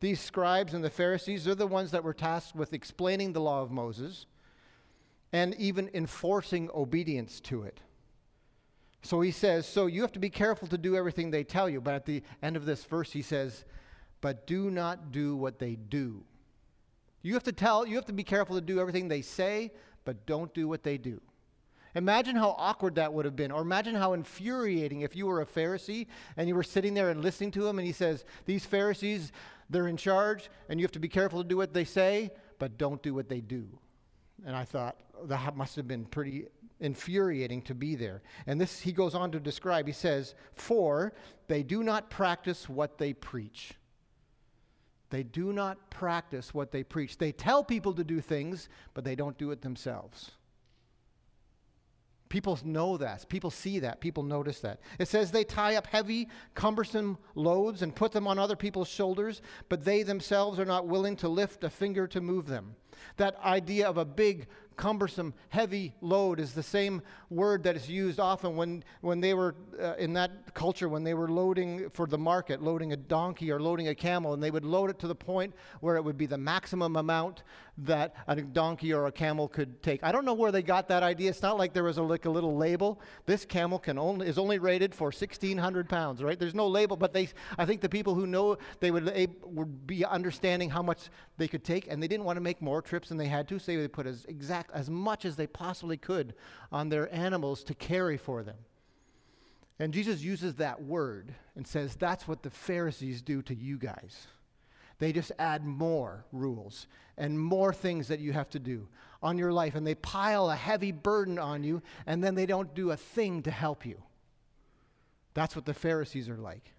These 0.00 0.20
scribes 0.20 0.72
and 0.72 0.82
the 0.82 0.90
Pharisees 0.90 1.46
are 1.46 1.54
the 1.54 1.66
ones 1.66 1.90
that 1.90 2.02
were 2.02 2.14
tasked 2.14 2.56
with 2.56 2.72
explaining 2.72 3.32
the 3.32 3.40
law 3.40 3.62
of 3.62 3.70
Moses 3.70 4.26
and 5.32 5.54
even 5.56 5.90
enforcing 5.94 6.70
obedience 6.74 7.38
to 7.40 7.62
it. 7.62 7.80
So 9.02 9.20
he 9.20 9.30
says, 9.30 9.66
So 9.66 9.86
you 9.86 10.02
have 10.02 10.12
to 10.12 10.18
be 10.18 10.30
careful 10.30 10.68
to 10.68 10.78
do 10.78 10.96
everything 10.96 11.30
they 11.30 11.44
tell 11.44 11.68
you. 11.68 11.80
But 11.80 11.94
at 11.94 12.06
the 12.06 12.22
end 12.42 12.56
of 12.56 12.64
this 12.64 12.84
verse, 12.84 13.12
he 13.12 13.22
says, 13.22 13.64
But 14.20 14.46
do 14.46 14.70
not 14.70 15.12
do 15.12 15.36
what 15.36 15.58
they 15.58 15.76
do. 15.76 16.24
You 17.22 17.34
have 17.34 17.44
to 17.44 17.52
tell, 17.52 17.86
you 17.86 17.96
have 17.96 18.06
to 18.06 18.12
be 18.12 18.24
careful 18.24 18.56
to 18.56 18.62
do 18.62 18.80
everything 18.80 19.08
they 19.08 19.22
say, 19.22 19.72
but 20.04 20.26
don't 20.26 20.52
do 20.54 20.68
what 20.68 20.82
they 20.82 20.98
do. 20.98 21.20
Imagine 21.94 22.36
how 22.36 22.54
awkward 22.56 22.94
that 22.94 23.12
would 23.12 23.24
have 23.24 23.34
been, 23.34 23.50
or 23.50 23.62
imagine 23.62 23.94
how 23.94 24.12
infuriating 24.12 25.00
if 25.00 25.16
you 25.16 25.26
were 25.26 25.40
a 25.40 25.46
Pharisee 25.46 26.06
and 26.36 26.48
you 26.48 26.54
were 26.54 26.62
sitting 26.62 26.94
there 26.94 27.10
and 27.10 27.20
listening 27.20 27.50
to 27.52 27.66
him, 27.66 27.78
and 27.78 27.86
he 27.86 27.92
says, 27.92 28.24
These 28.46 28.64
Pharisees, 28.64 29.32
they're 29.68 29.88
in 29.88 29.96
charge, 29.96 30.50
and 30.68 30.78
you 30.78 30.84
have 30.84 30.92
to 30.92 31.00
be 31.00 31.08
careful 31.08 31.42
to 31.42 31.48
do 31.48 31.56
what 31.56 31.74
they 31.74 31.84
say, 31.84 32.30
but 32.58 32.78
don't 32.78 33.02
do 33.02 33.12
what 33.12 33.28
they 33.28 33.40
do. 33.40 33.66
And 34.46 34.54
I 34.54 34.64
thought, 34.64 34.96
that 35.24 35.56
must 35.56 35.76
have 35.76 35.88
been 35.88 36.04
pretty 36.04 36.46
infuriating 36.78 37.60
to 37.62 37.74
be 37.74 37.94
there. 37.94 38.22
And 38.46 38.60
this 38.60 38.80
he 38.80 38.92
goes 38.92 39.14
on 39.14 39.30
to 39.32 39.40
describe. 39.40 39.86
He 39.86 39.92
says, 39.92 40.34
For 40.54 41.12
they 41.46 41.62
do 41.62 41.82
not 41.82 42.08
practice 42.08 42.68
what 42.68 42.98
they 42.98 43.12
preach. 43.12 43.74
They 45.10 45.24
do 45.24 45.52
not 45.52 45.90
practice 45.90 46.54
what 46.54 46.70
they 46.70 46.82
preach. 46.84 47.18
They 47.18 47.32
tell 47.32 47.64
people 47.64 47.92
to 47.94 48.04
do 48.04 48.20
things, 48.20 48.68
but 48.94 49.04
they 49.04 49.16
don't 49.16 49.36
do 49.36 49.50
it 49.50 49.60
themselves. 49.60 50.30
People 52.28 52.56
know 52.64 52.96
that. 52.96 53.28
People 53.28 53.50
see 53.50 53.80
that. 53.80 54.00
People 54.00 54.22
notice 54.22 54.60
that. 54.60 54.78
It 55.00 55.08
says 55.08 55.32
they 55.32 55.42
tie 55.42 55.74
up 55.74 55.88
heavy, 55.88 56.28
cumbersome 56.54 57.18
loads 57.34 57.82
and 57.82 57.94
put 57.94 58.12
them 58.12 58.28
on 58.28 58.38
other 58.38 58.54
people's 58.54 58.88
shoulders, 58.88 59.42
but 59.68 59.84
they 59.84 60.04
themselves 60.04 60.60
are 60.60 60.64
not 60.64 60.86
willing 60.86 61.16
to 61.16 61.28
lift 61.28 61.64
a 61.64 61.70
finger 61.70 62.06
to 62.06 62.20
move 62.20 62.46
them. 62.46 62.76
That 63.16 63.36
idea 63.44 63.88
of 63.88 63.96
a 63.96 64.04
big, 64.04 64.46
cumbersome, 64.76 65.34
heavy 65.50 65.94
load 66.00 66.40
is 66.40 66.54
the 66.54 66.62
same 66.62 67.02
word 67.28 67.62
that 67.64 67.76
is 67.76 67.88
used 67.88 68.18
often 68.18 68.56
when, 68.56 68.82
when 69.02 69.20
they 69.20 69.34
were 69.34 69.54
uh, 69.78 69.92
in 69.98 70.14
that 70.14 70.54
culture, 70.54 70.88
when 70.88 71.04
they 71.04 71.12
were 71.12 71.28
loading 71.28 71.90
for 71.90 72.06
the 72.06 72.16
market, 72.16 72.62
loading 72.62 72.92
a 72.94 72.96
donkey 72.96 73.50
or 73.50 73.60
loading 73.60 73.88
a 73.88 73.94
camel, 73.94 74.32
and 74.32 74.42
they 74.42 74.50
would 74.50 74.64
load 74.64 74.88
it 74.88 74.98
to 74.98 75.06
the 75.06 75.14
point 75.14 75.54
where 75.80 75.96
it 75.96 76.02
would 76.02 76.16
be 76.16 76.24
the 76.24 76.38
maximum 76.38 76.96
amount 76.96 77.42
that 77.84 78.14
a 78.26 78.36
donkey 78.36 78.92
or 78.92 79.06
a 79.06 79.12
camel 79.12 79.48
could 79.48 79.82
take. 79.82 80.02
I 80.02 80.12
don't 80.12 80.24
know 80.24 80.34
where 80.34 80.52
they 80.52 80.62
got 80.62 80.88
that 80.88 81.02
idea. 81.02 81.30
It's 81.30 81.42
not 81.42 81.58
like 81.58 81.72
there 81.72 81.84
was 81.84 81.98
a, 81.98 82.02
like 82.02 82.24
a 82.24 82.30
little 82.30 82.56
label. 82.56 83.00
This 83.26 83.44
camel 83.44 83.78
can 83.78 83.98
only 83.98 84.26
is 84.26 84.38
only 84.38 84.58
rated 84.58 84.94
for 84.94 85.06
1,600 85.06 85.88
pounds, 85.88 86.22
right? 86.22 86.38
There's 86.38 86.54
no 86.54 86.66
label, 86.66 86.96
but 86.96 87.12
they, 87.12 87.28
I 87.58 87.64
think 87.64 87.80
the 87.80 87.88
people 87.88 88.14
who 88.14 88.26
know 88.26 88.56
they 88.80 88.90
would, 88.90 89.06
they 89.06 89.28
would 89.42 89.86
be 89.86 90.04
understanding 90.04 90.70
how 90.70 90.82
much 90.82 91.10
they 91.36 91.48
could 91.48 91.64
take, 91.64 91.86
and 91.90 92.02
they 92.02 92.08
didn't 92.08 92.24
want 92.24 92.36
to 92.36 92.42
make 92.42 92.60
more 92.60 92.79
trips 92.82 93.08
than 93.08 93.18
they 93.18 93.26
had 93.26 93.48
to, 93.48 93.58
so 93.58 93.72
they 93.72 93.88
put 93.88 94.06
as 94.06 94.24
exact 94.26 94.70
as 94.72 94.90
much 94.90 95.24
as 95.24 95.36
they 95.36 95.46
possibly 95.46 95.96
could 95.96 96.34
on 96.70 96.88
their 96.88 97.12
animals 97.14 97.64
to 97.64 97.74
carry 97.74 98.16
for 98.16 98.42
them. 98.42 98.56
And 99.80 99.94
Jesus 99.94 100.22
uses 100.22 100.56
that 100.56 100.82
word 100.82 101.34
and 101.56 101.66
says, 101.66 101.96
That's 101.96 102.28
what 102.28 102.42
the 102.42 102.50
Pharisees 102.50 103.22
do 103.22 103.40
to 103.42 103.54
you 103.54 103.78
guys. 103.78 104.26
They 104.98 105.12
just 105.12 105.32
add 105.38 105.64
more 105.64 106.26
rules 106.30 106.86
and 107.16 107.40
more 107.40 107.72
things 107.72 108.08
that 108.08 108.20
you 108.20 108.34
have 108.34 108.50
to 108.50 108.58
do 108.58 108.88
on 109.22 109.38
your 109.38 109.52
life, 109.52 109.74
and 109.74 109.86
they 109.86 109.94
pile 109.94 110.50
a 110.50 110.56
heavy 110.56 110.92
burden 110.92 111.38
on 111.38 111.64
you, 111.64 111.82
and 112.06 112.22
then 112.22 112.34
they 112.34 112.46
don't 112.46 112.74
do 112.74 112.90
a 112.90 112.96
thing 112.96 113.42
to 113.42 113.50
help 113.50 113.86
you. 113.86 114.02
That's 115.32 115.56
what 115.56 115.64
the 115.64 115.74
Pharisees 115.74 116.28
are 116.28 116.36
like. 116.36 116.74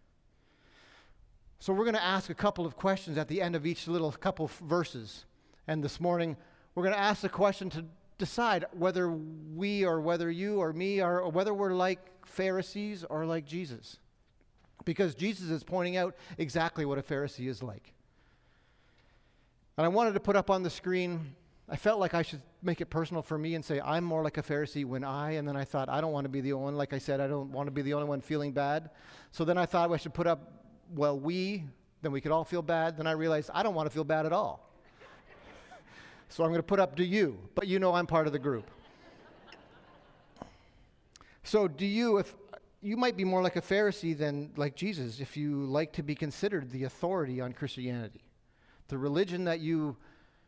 So, 1.60 1.74
we're 1.74 1.86
going 1.86 1.96
to 1.96 2.04
ask 2.04 2.30
a 2.30 2.36
couple 2.36 2.66
of 2.66 2.76
questions 2.76 3.18
at 3.18 3.28
the 3.28 3.42
end 3.42 3.56
of 3.56 3.66
each 3.66 3.88
little 3.88 4.12
couple 4.12 4.50
verses. 4.64 5.26
And 5.68 5.84
this 5.84 6.00
morning, 6.00 6.38
we're 6.76 6.84
going 6.84 6.96
to 6.96 7.00
ask 7.00 7.22
the 7.22 7.30
question 7.30 7.70
to 7.72 7.86
decide 8.18 8.66
whether 8.72 9.10
we 9.10 9.86
or 9.86 10.02
whether 10.02 10.30
you 10.30 10.60
or 10.60 10.74
me 10.74 11.00
are, 11.00 11.22
or 11.22 11.30
whether 11.30 11.54
we're 11.54 11.74
like 11.74 12.00
Pharisees 12.26 13.04
or 13.04 13.26
like 13.26 13.46
Jesus. 13.46 13.98
because 14.86 15.16
Jesus 15.16 15.50
is 15.50 15.64
pointing 15.64 15.98
out 15.98 16.16
exactly 16.38 16.86
what 16.86 16.98
a 16.98 17.02
Pharisee 17.02 17.48
is 17.48 17.62
like. 17.62 17.94
And 19.78 19.86
I 19.86 19.88
wanted 19.90 20.14
to 20.14 20.20
put 20.20 20.36
up 20.36 20.50
on 20.50 20.64
the 20.64 20.70
screen, 20.70 21.36
I 21.70 21.76
felt 21.76 22.00
like 22.00 22.14
I 22.14 22.22
should 22.22 22.42
make 22.62 22.82
it 22.82 22.88
personal 22.88 23.22
for 23.22 23.38
me 23.38 23.56
and 23.56 23.64
say, 23.64 23.80
I'm 23.80 24.04
more 24.04 24.24
like 24.24 24.38
a 24.38 24.44
Pharisee 24.44 24.86
when 24.86 25.04
I, 25.04 25.32
and 25.32 25.48
then 25.48 25.56
I 25.56 25.64
thought, 25.64 25.90
I 25.90 26.02
don't 26.02 26.12
want 26.12 26.26
to 26.26 26.30
be 26.30 26.42
the 26.42 26.54
only 26.54 26.66
one. 26.66 26.76
Like 26.76 26.94
I 26.94 26.98
said, 26.98 27.20
I 27.22 27.28
don't 27.28 27.52
want 27.52 27.68
to 27.68 27.72
be 27.72 27.82
the 27.82 27.94
only 27.94 28.08
one 28.08 28.22
feeling 28.22 28.52
bad. 28.52 28.90
So 29.32 29.46
then 29.46 29.58
I 29.58 29.66
thought 29.66 29.92
I 29.92 29.98
should 29.98 30.14
put 30.14 30.28
up, 30.28 30.66
well, 30.94 31.18
we, 31.18 31.64
then 32.02 32.12
we 32.12 32.22
could 32.22 32.32
all 32.32 32.44
feel 32.44 32.62
bad. 32.62 32.98
Then 32.98 33.08
I 33.08 33.12
realized 33.12 33.50
I 33.54 33.64
don't 33.64 33.76
want 33.76 33.88
to 33.88 33.94
feel 33.94 34.04
bad 34.04 34.26
at 34.26 34.34
all. 34.34 34.70
So 36.32 36.44
I'm 36.44 36.50
going 36.50 36.60
to 36.60 36.64
put 36.64 36.80
up, 36.80 36.96
to 36.96 37.06
you? 37.06 37.38
But 37.56 37.68
you 37.68 37.78
know 37.78 37.94
I'm 37.94 38.08
part 38.08 38.26
of 38.26 38.34
the 38.34 38.40
group. 38.40 38.72
So, 41.44 41.68
do 41.68 41.86
you, 41.86 42.18
if 42.18 42.34
you 42.82 42.98
might 42.98 43.16
be 43.16 43.24
more 43.24 43.44
like 43.44 43.56
a 43.56 43.62
Pharisee 43.62 44.18
than 44.18 44.52
like 44.56 44.76
Jesus 44.76 45.20
if 45.20 45.38
you 45.38 45.66
like 45.66 45.94
to 45.94 46.04
be 46.04 46.16
considered 46.16 46.72
the 46.72 46.86
authority 46.86 47.40
on 47.40 47.54
Christianity. 47.54 48.24
The 48.88 48.98
religion 48.98 49.44
that 49.46 49.60
you 49.60 49.98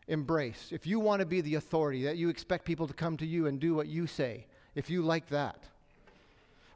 embrace. 0.08 0.70
If 0.72 0.88
you 0.88 1.00
want 1.00 1.20
to 1.20 1.26
be 1.26 1.42
the 1.42 1.56
authority, 1.56 2.04
that 2.04 2.18
you 2.18 2.30
expect 2.30 2.66
people 2.66 2.88
to 2.88 2.94
come 2.94 3.18
to 3.18 3.26
you 3.26 3.48
and 3.48 3.60
do 3.60 3.76
what 3.76 3.88
you 3.88 4.08
say, 4.08 4.48
if 4.76 4.90
you 4.90 5.02
like 5.02 5.30
that. 5.30 5.64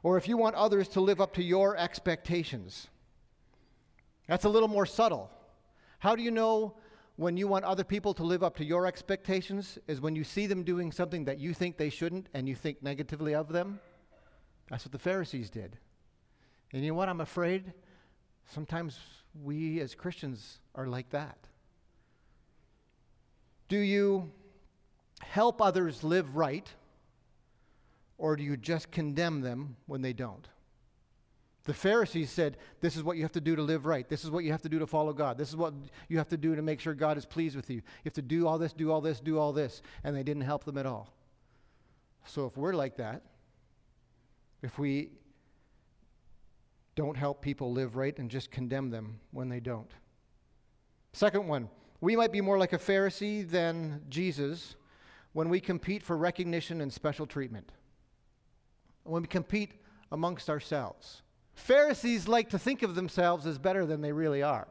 Or 0.02 0.16
if 0.16 0.28
you 0.28 0.36
want 0.36 0.54
others 0.54 0.88
to 0.88 1.00
live 1.00 1.20
up 1.20 1.34
to 1.34 1.42
your 1.42 1.76
expectations. 1.76 2.86
That's 4.28 4.44
a 4.44 4.48
little 4.48 4.68
more 4.68 4.86
subtle. 4.86 5.30
How 5.98 6.14
do 6.14 6.22
you 6.22 6.30
know 6.30 6.74
when 7.18 7.36
you 7.36 7.48
want 7.48 7.64
other 7.64 7.82
people 7.82 8.14
to 8.14 8.22
live 8.22 8.44
up 8.44 8.56
to 8.56 8.64
your 8.64 8.86
expectations? 8.86 9.76
Is 9.88 10.00
when 10.00 10.14
you 10.14 10.22
see 10.22 10.46
them 10.46 10.62
doing 10.62 10.92
something 10.92 11.24
that 11.24 11.40
you 11.40 11.52
think 11.52 11.76
they 11.76 11.90
shouldn't 11.90 12.28
and 12.32 12.48
you 12.48 12.54
think 12.54 12.80
negatively 12.80 13.34
of 13.34 13.48
them? 13.48 13.80
That's 14.70 14.84
what 14.84 14.92
the 14.92 15.00
Pharisees 15.00 15.50
did. 15.50 15.76
And 16.72 16.84
you 16.84 16.92
know 16.92 16.94
what? 16.94 17.08
I'm 17.08 17.20
afraid 17.20 17.72
sometimes 18.54 19.00
we 19.42 19.80
as 19.80 19.96
Christians 19.96 20.60
are 20.76 20.86
like 20.86 21.10
that. 21.10 21.38
Do 23.66 23.78
you 23.78 24.30
help 25.20 25.60
others 25.60 26.04
live 26.04 26.36
right, 26.36 26.72
or 28.16 28.36
do 28.36 28.44
you 28.44 28.56
just 28.56 28.92
condemn 28.92 29.40
them 29.40 29.76
when 29.86 30.02
they 30.02 30.12
don't? 30.12 30.46
The 31.68 31.74
Pharisees 31.74 32.30
said, 32.30 32.56
This 32.80 32.96
is 32.96 33.02
what 33.02 33.18
you 33.18 33.24
have 33.24 33.32
to 33.32 33.42
do 33.42 33.54
to 33.54 33.60
live 33.60 33.84
right. 33.84 34.08
This 34.08 34.24
is 34.24 34.30
what 34.30 34.42
you 34.42 34.52
have 34.52 34.62
to 34.62 34.70
do 34.70 34.78
to 34.78 34.86
follow 34.86 35.12
God. 35.12 35.36
This 35.36 35.50
is 35.50 35.56
what 35.56 35.74
you 36.08 36.16
have 36.16 36.28
to 36.28 36.38
do 36.38 36.56
to 36.56 36.62
make 36.62 36.80
sure 36.80 36.94
God 36.94 37.18
is 37.18 37.26
pleased 37.26 37.56
with 37.56 37.68
you. 37.68 37.76
You 37.76 37.82
have 38.04 38.14
to 38.14 38.22
do 38.22 38.46
all 38.46 38.56
this, 38.56 38.72
do 38.72 38.90
all 38.90 39.02
this, 39.02 39.20
do 39.20 39.38
all 39.38 39.52
this. 39.52 39.82
And 40.02 40.16
they 40.16 40.22
didn't 40.22 40.44
help 40.44 40.64
them 40.64 40.78
at 40.78 40.86
all. 40.86 41.12
So 42.24 42.46
if 42.46 42.56
we're 42.56 42.72
like 42.72 42.96
that, 42.96 43.20
if 44.62 44.78
we 44.78 45.10
don't 46.94 47.18
help 47.18 47.42
people 47.42 47.70
live 47.70 47.96
right 47.96 48.18
and 48.18 48.30
just 48.30 48.50
condemn 48.50 48.88
them 48.88 49.20
when 49.32 49.50
they 49.50 49.60
don't. 49.60 49.90
Second 51.12 51.46
one, 51.48 51.68
we 52.00 52.16
might 52.16 52.32
be 52.32 52.40
more 52.40 52.56
like 52.56 52.72
a 52.72 52.78
Pharisee 52.78 53.46
than 53.46 54.00
Jesus 54.08 54.74
when 55.34 55.50
we 55.50 55.60
compete 55.60 56.02
for 56.02 56.16
recognition 56.16 56.80
and 56.80 56.90
special 56.90 57.26
treatment. 57.26 57.72
When 59.04 59.20
we 59.20 59.28
compete 59.28 59.72
amongst 60.10 60.48
ourselves. 60.48 61.20
Pharisees 61.58 62.28
like 62.28 62.50
to 62.50 62.58
think 62.58 62.82
of 62.82 62.94
themselves 62.94 63.44
as 63.44 63.58
better 63.58 63.84
than 63.84 64.00
they 64.00 64.12
really 64.12 64.42
are. 64.42 64.68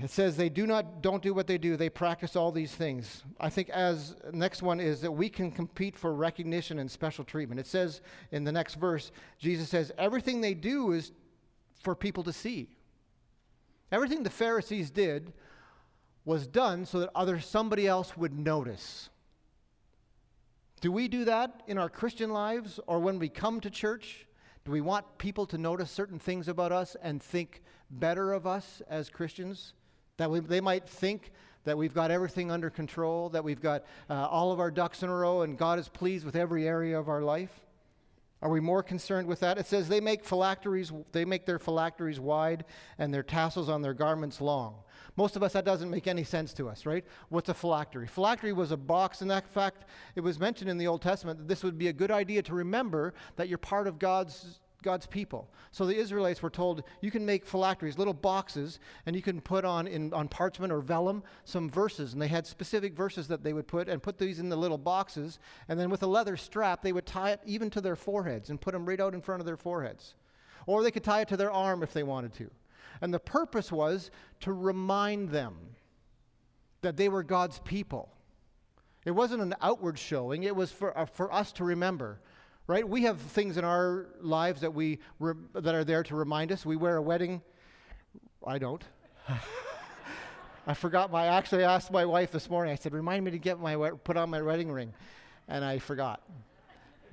It 0.00 0.10
says 0.10 0.36
they 0.36 0.48
do 0.48 0.66
not 0.66 1.02
don't 1.02 1.22
do 1.22 1.34
what 1.34 1.46
they 1.46 1.58
do. 1.58 1.76
They 1.76 1.90
practice 1.90 2.34
all 2.34 2.50
these 2.50 2.74
things. 2.74 3.24
I 3.38 3.50
think 3.50 3.68
as 3.68 4.14
next 4.32 4.62
one 4.62 4.80
is 4.80 5.00
that 5.00 5.10
we 5.10 5.28
can 5.28 5.50
compete 5.50 5.96
for 5.96 6.14
recognition 6.14 6.78
and 6.78 6.90
special 6.90 7.24
treatment. 7.24 7.60
It 7.60 7.66
says 7.66 8.00
in 8.30 8.44
the 8.44 8.52
next 8.52 8.76
verse, 8.76 9.12
Jesus 9.38 9.68
says 9.68 9.92
everything 9.98 10.40
they 10.40 10.54
do 10.54 10.92
is 10.92 11.12
for 11.82 11.94
people 11.94 12.22
to 12.24 12.32
see. 12.32 12.68
Everything 13.90 14.22
the 14.22 14.30
Pharisees 14.30 14.90
did 14.90 15.32
was 16.24 16.46
done 16.46 16.86
so 16.86 17.00
that 17.00 17.10
other 17.14 17.40
somebody 17.40 17.86
else 17.86 18.16
would 18.16 18.38
notice. 18.38 19.10
Do 20.80 20.90
we 20.90 21.08
do 21.08 21.24
that 21.26 21.62
in 21.66 21.76
our 21.76 21.90
Christian 21.90 22.30
lives 22.30 22.80
or 22.86 22.98
when 23.00 23.18
we 23.18 23.28
come 23.28 23.60
to 23.60 23.70
church? 23.70 24.26
Do 24.64 24.70
we 24.70 24.80
want 24.80 25.18
people 25.18 25.46
to 25.46 25.58
notice 25.58 25.90
certain 25.90 26.18
things 26.18 26.46
about 26.46 26.70
us 26.70 26.96
and 27.02 27.20
think 27.20 27.62
better 27.90 28.32
of 28.32 28.46
us 28.46 28.80
as 28.88 29.10
Christians? 29.10 29.74
That 30.18 30.30
we, 30.30 30.40
they 30.40 30.60
might 30.60 30.88
think 30.88 31.32
that 31.64 31.76
we've 31.76 31.94
got 31.94 32.10
everything 32.10 32.50
under 32.50 32.70
control, 32.70 33.28
that 33.30 33.42
we've 33.42 33.60
got 33.60 33.84
uh, 34.08 34.26
all 34.28 34.52
of 34.52 34.60
our 34.60 34.70
ducks 34.70 35.02
in 35.02 35.08
a 35.08 35.14
row, 35.14 35.42
and 35.42 35.58
God 35.58 35.78
is 35.78 35.88
pleased 35.88 36.24
with 36.24 36.36
every 36.36 36.66
area 36.66 36.98
of 36.98 37.08
our 37.08 37.22
life? 37.22 37.60
Are 38.42 38.50
we 38.50 38.58
more 38.58 38.82
concerned 38.82 39.28
with 39.28 39.38
that? 39.40 39.56
It 39.56 39.66
says 39.66 39.88
they 39.88 40.00
make 40.00 40.24
phylacteries, 40.24 40.92
they 41.12 41.24
make 41.24 41.46
their 41.46 41.60
phylacteries 41.60 42.18
wide 42.18 42.64
and 42.98 43.14
their 43.14 43.22
tassels 43.22 43.68
on 43.68 43.82
their 43.82 43.94
garments 43.94 44.40
long. 44.40 44.74
Most 45.16 45.36
of 45.36 45.42
us, 45.42 45.52
that 45.52 45.64
doesn't 45.64 45.90
make 45.90 46.08
any 46.08 46.24
sense 46.24 46.52
to 46.54 46.68
us, 46.68 46.84
right? 46.84 47.04
What's 47.28 47.48
a 47.50 47.54
phylactery? 47.54 48.08
Phylactery 48.08 48.52
was 48.52 48.72
a 48.72 48.76
box, 48.76 49.20
and 49.20 49.30
that 49.30 49.46
fact, 49.46 49.84
it 50.16 50.20
was 50.20 50.40
mentioned 50.40 50.70
in 50.70 50.78
the 50.78 50.86
Old 50.86 51.02
Testament 51.02 51.38
that 51.38 51.48
this 51.48 51.62
would 51.62 51.78
be 51.78 51.88
a 51.88 51.92
good 51.92 52.10
idea 52.10 52.42
to 52.42 52.54
remember 52.54 53.14
that 53.36 53.48
you're 53.48 53.58
part 53.58 53.86
of 53.86 53.98
God's 53.98 54.60
God's 54.82 55.06
people. 55.06 55.48
So 55.70 55.86
the 55.86 55.96
Israelites 55.96 56.42
were 56.42 56.50
told, 56.50 56.82
you 57.00 57.10
can 57.10 57.24
make 57.24 57.46
phylacteries, 57.46 57.98
little 57.98 58.14
boxes, 58.14 58.80
and 59.06 59.16
you 59.16 59.22
can 59.22 59.40
put 59.40 59.64
on 59.64 59.86
in, 59.86 60.12
on 60.12 60.28
parchment 60.28 60.72
or 60.72 60.80
vellum 60.80 61.22
some 61.44 61.70
verses. 61.70 62.12
And 62.12 62.20
they 62.20 62.28
had 62.28 62.46
specific 62.46 62.94
verses 62.94 63.28
that 63.28 63.42
they 63.42 63.52
would 63.52 63.66
put 63.66 63.88
and 63.88 64.02
put 64.02 64.18
these 64.18 64.38
in 64.38 64.48
the 64.48 64.56
little 64.56 64.78
boxes. 64.78 65.38
And 65.68 65.78
then 65.78 65.90
with 65.90 66.02
a 66.02 66.06
leather 66.06 66.36
strap, 66.36 66.82
they 66.82 66.92
would 66.92 67.06
tie 67.06 67.30
it 67.30 67.40
even 67.46 67.70
to 67.70 67.80
their 67.80 67.96
foreheads 67.96 68.50
and 68.50 68.60
put 68.60 68.72
them 68.72 68.86
right 68.86 69.00
out 69.00 69.14
in 69.14 69.22
front 69.22 69.40
of 69.40 69.46
their 69.46 69.56
foreheads. 69.56 70.14
Or 70.66 70.82
they 70.82 70.90
could 70.90 71.04
tie 71.04 71.22
it 71.22 71.28
to 71.28 71.36
their 71.36 71.50
arm 71.50 71.82
if 71.82 71.92
they 71.92 72.02
wanted 72.02 72.32
to. 72.34 72.50
And 73.00 73.12
the 73.12 73.18
purpose 73.18 73.72
was 73.72 74.10
to 74.40 74.52
remind 74.52 75.30
them 75.30 75.56
that 76.82 76.96
they 76.96 77.08
were 77.08 77.22
God's 77.22 77.58
people. 77.60 78.10
It 79.04 79.12
wasn't 79.12 79.42
an 79.42 79.54
outward 79.60 79.98
showing, 79.98 80.44
it 80.44 80.54
was 80.54 80.70
for, 80.70 80.96
uh, 80.96 81.06
for 81.06 81.32
us 81.32 81.52
to 81.52 81.64
remember 81.64 82.20
right? 82.66 82.88
We 82.88 83.02
have 83.02 83.20
things 83.20 83.56
in 83.56 83.64
our 83.64 84.06
lives 84.20 84.60
that 84.60 84.72
we 84.72 84.98
re- 85.18 85.34
that 85.54 85.74
are 85.74 85.84
there 85.84 86.02
to 86.04 86.14
remind 86.14 86.52
us. 86.52 86.64
We 86.64 86.76
wear 86.76 86.96
a 86.96 87.02
wedding. 87.02 87.42
I 88.46 88.58
don't. 88.58 88.82
I 90.66 90.74
forgot 90.74 91.10
my. 91.10 91.24
I 91.24 91.36
actually 91.38 91.64
asked 91.64 91.90
my 91.90 92.04
wife 92.04 92.30
this 92.30 92.48
morning. 92.48 92.72
I 92.72 92.76
said, 92.76 92.92
"Remind 92.92 93.24
me 93.24 93.30
to 93.32 93.38
get 93.38 93.58
my 93.58 93.90
put 94.04 94.16
on 94.16 94.30
my 94.30 94.42
wedding 94.42 94.70
ring," 94.70 94.92
and 95.48 95.64
I 95.64 95.78
forgot. 95.78 96.22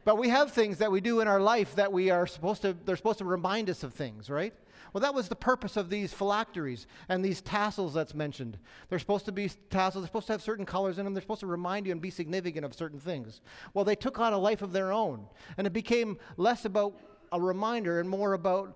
But 0.05 0.17
we 0.17 0.29
have 0.29 0.51
things 0.51 0.77
that 0.77 0.91
we 0.91 1.01
do 1.01 1.19
in 1.19 1.27
our 1.27 1.41
life 1.41 1.75
that 1.75 1.91
we 1.91 2.09
are 2.09 2.27
supposed 2.27 2.61
to. 2.61 2.75
They're 2.85 2.95
supposed 2.95 3.19
to 3.19 3.25
remind 3.25 3.69
us 3.69 3.83
of 3.83 3.93
things, 3.93 4.29
right? 4.29 4.53
Well, 4.93 5.01
that 5.01 5.13
was 5.13 5.29
the 5.29 5.35
purpose 5.35 5.77
of 5.77 5.89
these 5.89 6.13
phylacteries 6.13 6.87
and 7.07 7.23
these 7.23 7.41
tassels 7.41 7.93
that's 7.93 8.13
mentioned. 8.13 8.57
They're 8.89 8.99
supposed 8.99 9.25
to 9.25 9.31
be 9.31 9.49
tassels, 9.69 10.03
they're 10.03 10.07
supposed 10.07 10.27
to 10.27 10.33
have 10.33 10.41
certain 10.41 10.65
colors 10.65 10.97
in 10.97 11.05
them, 11.05 11.13
they're 11.13 11.21
supposed 11.21 11.41
to 11.41 11.47
remind 11.47 11.85
you 11.85 11.91
and 11.91 12.01
be 12.01 12.09
significant 12.09 12.65
of 12.65 12.73
certain 12.73 12.99
things. 12.99 13.41
Well, 13.73 13.85
they 13.85 13.95
took 13.95 14.19
on 14.19 14.33
a 14.33 14.37
life 14.37 14.61
of 14.61 14.71
their 14.71 14.91
own, 14.91 15.27
and 15.57 15.67
it 15.67 15.73
became 15.73 16.17
less 16.37 16.65
about 16.65 16.93
a 17.31 17.39
reminder 17.39 17.99
and 17.99 18.09
more 18.09 18.33
about 18.33 18.75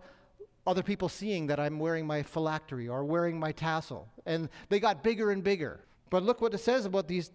other 0.66 0.84
people 0.84 1.10
seeing 1.10 1.48
that 1.48 1.60
I'm 1.60 1.80
wearing 1.80 2.08
my 2.08 2.24
phylactery 2.24 2.88
or 2.88 3.04
wearing 3.04 3.40
my 3.40 3.52
tassel. 3.52 4.08
And 4.26 4.50
they 4.70 4.80
got 4.80 5.04
bigger 5.04 5.32
and 5.32 5.44
bigger. 5.44 5.82
But 6.10 6.24
look 6.24 6.42
what 6.42 6.54
it 6.54 6.60
says 6.60 6.86
about 6.86 7.08
these 7.08 7.32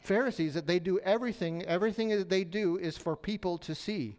Pharisees 0.00 0.54
that 0.54 0.66
they 0.66 0.80
do 0.80 0.98
everything, 1.00 1.62
everything 1.64 2.08
that 2.08 2.28
they 2.28 2.42
do 2.42 2.76
is 2.76 2.98
for 2.98 3.14
people 3.14 3.56
to 3.58 3.74
see. 3.74 4.16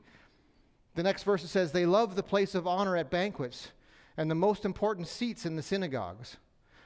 The 0.95 1.03
next 1.03 1.23
verse 1.23 1.43
says, 1.49 1.71
They 1.71 1.85
love 1.85 2.15
the 2.15 2.23
place 2.23 2.55
of 2.55 2.67
honor 2.67 2.95
at 2.95 3.09
banquets 3.09 3.69
and 4.17 4.29
the 4.29 4.35
most 4.35 4.65
important 4.65 5.07
seats 5.07 5.45
in 5.45 5.55
the 5.55 5.61
synagogues. 5.61 6.37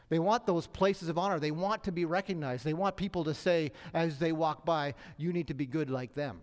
They 0.09 0.19
want 0.19 0.45
those 0.45 0.67
places 0.67 1.09
of 1.09 1.17
honor. 1.17 1.39
They 1.39 1.51
want 1.51 1.83
to 1.83 1.91
be 1.91 2.05
recognized. 2.05 2.63
They 2.63 2.73
want 2.73 2.95
people 2.95 3.25
to 3.25 3.33
say 3.33 3.73
as 3.93 4.19
they 4.19 4.31
walk 4.31 4.65
by, 4.65 4.93
you 5.17 5.33
need 5.33 5.47
to 5.47 5.53
be 5.53 5.65
good 5.65 5.89
like 5.89 6.13
them. 6.13 6.39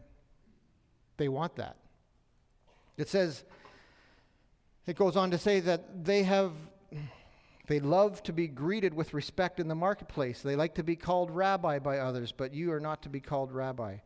They 1.16 1.28
want 1.28 1.56
that. 1.56 1.76
It 2.96 3.08
says, 3.08 3.44
it 4.86 4.96
goes 4.96 5.16
on 5.16 5.30
to 5.30 5.38
say 5.38 5.60
that 5.60 6.04
they 6.04 6.24
have, 6.24 6.52
they 7.66 7.80
love 7.80 8.22
to 8.24 8.32
be 8.32 8.46
greeted 8.46 8.92
with 8.92 9.14
respect 9.14 9.58
in 9.58 9.68
the 9.68 9.74
marketplace. 9.74 10.42
They 10.42 10.56
like 10.56 10.74
to 10.74 10.82
be 10.82 10.96
called 10.96 11.30
rabbi 11.30 11.78
by 11.78 11.98
others, 11.98 12.32
but 12.32 12.52
you 12.52 12.72
are 12.72 12.80
not 12.80 13.02
to 13.02 13.08
be 13.08 13.20
called 13.20 13.50
rabbi. 13.50 13.96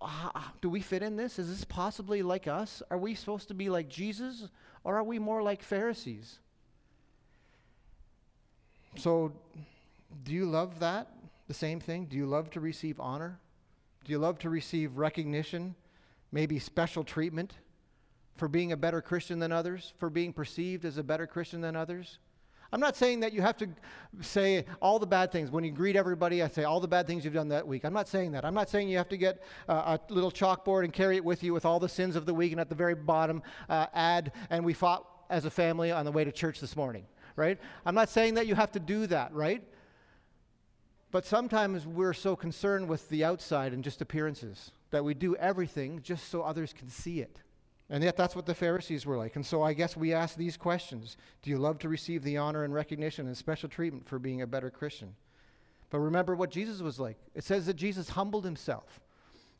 Uh, 0.00 0.42
do 0.60 0.68
we 0.68 0.80
fit 0.80 1.02
in 1.02 1.16
this? 1.16 1.38
Is 1.38 1.48
this 1.48 1.64
possibly 1.64 2.22
like 2.22 2.46
us? 2.46 2.82
Are 2.90 2.98
we 2.98 3.14
supposed 3.14 3.48
to 3.48 3.54
be 3.54 3.70
like 3.70 3.88
Jesus? 3.88 4.48
Or 4.82 4.96
are 4.96 5.04
we 5.04 5.18
more 5.18 5.42
like 5.42 5.62
Pharisees? 5.62 6.38
So, 8.96 9.32
do 10.24 10.32
you 10.32 10.44
love 10.44 10.78
that? 10.80 11.08
The 11.48 11.54
same 11.54 11.80
thing? 11.80 12.06
Do 12.06 12.16
you 12.16 12.26
love 12.26 12.50
to 12.50 12.60
receive 12.60 13.00
honor? 13.00 13.38
Do 14.04 14.12
you 14.12 14.18
love 14.18 14.38
to 14.40 14.50
receive 14.50 14.98
recognition? 14.98 15.74
Maybe 16.32 16.58
special 16.58 17.04
treatment 17.04 17.54
for 18.36 18.48
being 18.48 18.72
a 18.72 18.76
better 18.76 19.00
Christian 19.00 19.38
than 19.38 19.52
others? 19.52 19.94
For 19.98 20.10
being 20.10 20.32
perceived 20.32 20.84
as 20.84 20.98
a 20.98 21.02
better 21.02 21.26
Christian 21.26 21.60
than 21.60 21.76
others? 21.76 22.18
I'm 22.74 22.80
not 22.80 22.96
saying 22.96 23.20
that 23.20 23.32
you 23.32 23.40
have 23.40 23.56
to 23.58 23.68
say 24.20 24.64
all 24.82 24.98
the 24.98 25.06
bad 25.06 25.30
things. 25.30 25.48
When 25.48 25.62
you 25.62 25.70
greet 25.70 25.94
everybody, 25.94 26.42
I 26.42 26.48
say 26.48 26.64
all 26.64 26.80
the 26.80 26.88
bad 26.88 27.06
things 27.06 27.24
you've 27.24 27.32
done 27.32 27.46
that 27.50 27.64
week. 27.64 27.84
I'm 27.84 27.92
not 27.92 28.08
saying 28.08 28.32
that. 28.32 28.44
I'm 28.44 28.52
not 28.52 28.68
saying 28.68 28.88
you 28.88 28.96
have 28.96 29.08
to 29.10 29.16
get 29.16 29.44
uh, 29.68 29.96
a 29.96 30.12
little 30.12 30.32
chalkboard 30.32 30.82
and 30.82 30.92
carry 30.92 31.14
it 31.14 31.24
with 31.24 31.44
you 31.44 31.52
with 31.52 31.64
all 31.64 31.78
the 31.78 31.88
sins 31.88 32.16
of 32.16 32.26
the 32.26 32.34
week 32.34 32.50
and 32.50 32.60
at 32.60 32.68
the 32.68 32.74
very 32.74 32.96
bottom 32.96 33.44
uh, 33.68 33.86
add, 33.94 34.32
and 34.50 34.64
we 34.64 34.72
fought 34.72 35.06
as 35.30 35.44
a 35.44 35.50
family 35.52 35.92
on 35.92 36.04
the 36.04 36.10
way 36.10 36.24
to 36.24 36.32
church 36.32 36.58
this 36.58 36.74
morning, 36.74 37.06
right? 37.36 37.60
I'm 37.86 37.94
not 37.94 38.08
saying 38.08 38.34
that 38.34 38.48
you 38.48 38.56
have 38.56 38.72
to 38.72 38.80
do 38.80 39.06
that, 39.06 39.32
right? 39.32 39.62
But 41.12 41.24
sometimes 41.24 41.86
we're 41.86 42.12
so 42.12 42.34
concerned 42.34 42.88
with 42.88 43.08
the 43.08 43.22
outside 43.22 43.72
and 43.72 43.84
just 43.84 44.02
appearances 44.02 44.72
that 44.90 45.04
we 45.04 45.14
do 45.14 45.36
everything 45.36 46.00
just 46.02 46.28
so 46.28 46.42
others 46.42 46.72
can 46.76 46.88
see 46.88 47.20
it. 47.20 47.38
And 47.90 48.02
yet, 48.02 48.16
that's 48.16 48.34
what 48.34 48.46
the 48.46 48.54
Pharisees 48.54 49.04
were 49.04 49.18
like. 49.18 49.36
And 49.36 49.44
so, 49.44 49.62
I 49.62 49.74
guess 49.74 49.96
we 49.96 50.14
ask 50.14 50.36
these 50.36 50.56
questions 50.56 51.16
Do 51.42 51.50
you 51.50 51.58
love 51.58 51.78
to 51.80 51.88
receive 51.88 52.22
the 52.22 52.38
honor 52.38 52.64
and 52.64 52.72
recognition 52.72 53.26
and 53.26 53.36
special 53.36 53.68
treatment 53.68 54.08
for 54.08 54.18
being 54.18 54.42
a 54.42 54.46
better 54.46 54.70
Christian? 54.70 55.14
But 55.90 56.00
remember 56.00 56.34
what 56.34 56.50
Jesus 56.50 56.80
was 56.80 56.98
like. 56.98 57.18
It 57.34 57.44
says 57.44 57.66
that 57.66 57.76
Jesus 57.76 58.08
humbled 58.08 58.44
himself, 58.44 59.00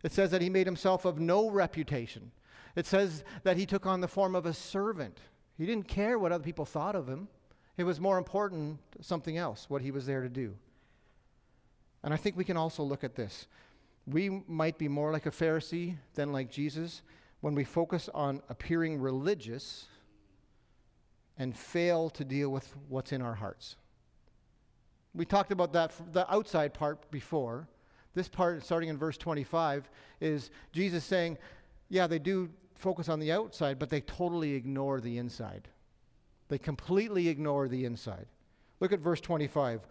it 0.03 0.13
says 0.13 0.31
that 0.31 0.43
he 0.43 0.51
made 0.51 0.67
himself 0.67 1.05
of 1.05 1.21
no 1.21 1.51
reputation, 1.51 2.33
it 2.77 2.87
says 2.87 3.25
that 3.43 3.57
he 3.57 3.67
took 3.67 3.87
on 3.87 4.01
the 4.01 4.09
form 4.09 4.35
of 4.35 4.47
a 4.47 4.55
servant. 4.55 5.21
He 5.57 5.67
didn't 5.67 5.87
care 5.87 6.19
what 6.19 6.33
other 6.33 6.43
people 6.43 6.65
thought 6.65 6.97
of 6.97 7.09
him, 7.09 7.29
it 7.77 7.85
was 7.85 8.01
more 8.01 8.19
important 8.19 8.81
something 9.01 9.37
else, 9.37 9.69
what 9.69 9.83
he 9.83 9.91
was 9.91 10.07
there 10.07 10.23
to 10.23 10.29
do. 10.29 10.55
And 12.03 12.13
I 12.13 12.17
think 12.17 12.37
we 12.37 12.45
can 12.45 12.57
also 12.57 12.83
look 12.83 13.05
at 13.05 13.15
this. 13.15 13.47
We 14.07 14.43
might 14.47 14.77
be 14.77 14.89
more 14.89 15.13
like 15.13 15.27
a 15.27 15.31
Pharisee 15.31 15.97
than 16.15 16.33
like 16.33 16.51
Jesus 16.51 17.03
when 17.45 17.55
we 17.55 17.63
focus 17.63 18.09
on 18.15 18.41
appearing 18.49 18.99
religious 18.99 19.85
and 21.37 21.55
fail 21.55 22.09
to 22.09 22.25
deal 22.25 22.49
with 22.49 22.75
what's 22.89 23.13
in 23.13 23.21
our 23.21 23.35
hearts. 23.35 23.77
We 25.15 25.27
talked 25.27 25.53
about 25.53 25.75
that, 25.75 25.93
the 26.15 26.33
outside 26.33 26.73
part 26.73 27.11
before. 27.11 27.69
This 28.15 28.29
part, 28.29 28.65
starting 28.65 28.89
in 28.89 28.97
verse 28.97 29.19
25, 29.19 29.91
is 30.23 30.51
Jesus 30.73 31.05
saying, 31.05 31.37
Yeah, 31.91 32.07
they 32.07 32.19
do 32.19 32.49
focus 32.77 33.11
on 33.11 33.21
the 33.21 33.31
outside, 33.31 33.79
but 33.79 33.91
they 33.91 34.01
totally 34.01 34.55
ignore 34.55 35.03
the 35.03 35.19
inside. 35.19 35.69
They 36.49 36.57
completely 36.57 37.29
ignore 37.29 37.69
the 37.69 37.85
inside. 37.85 38.25
Look 38.81 38.91
at 38.91 39.01
verse 39.01 39.21
25 39.21 39.87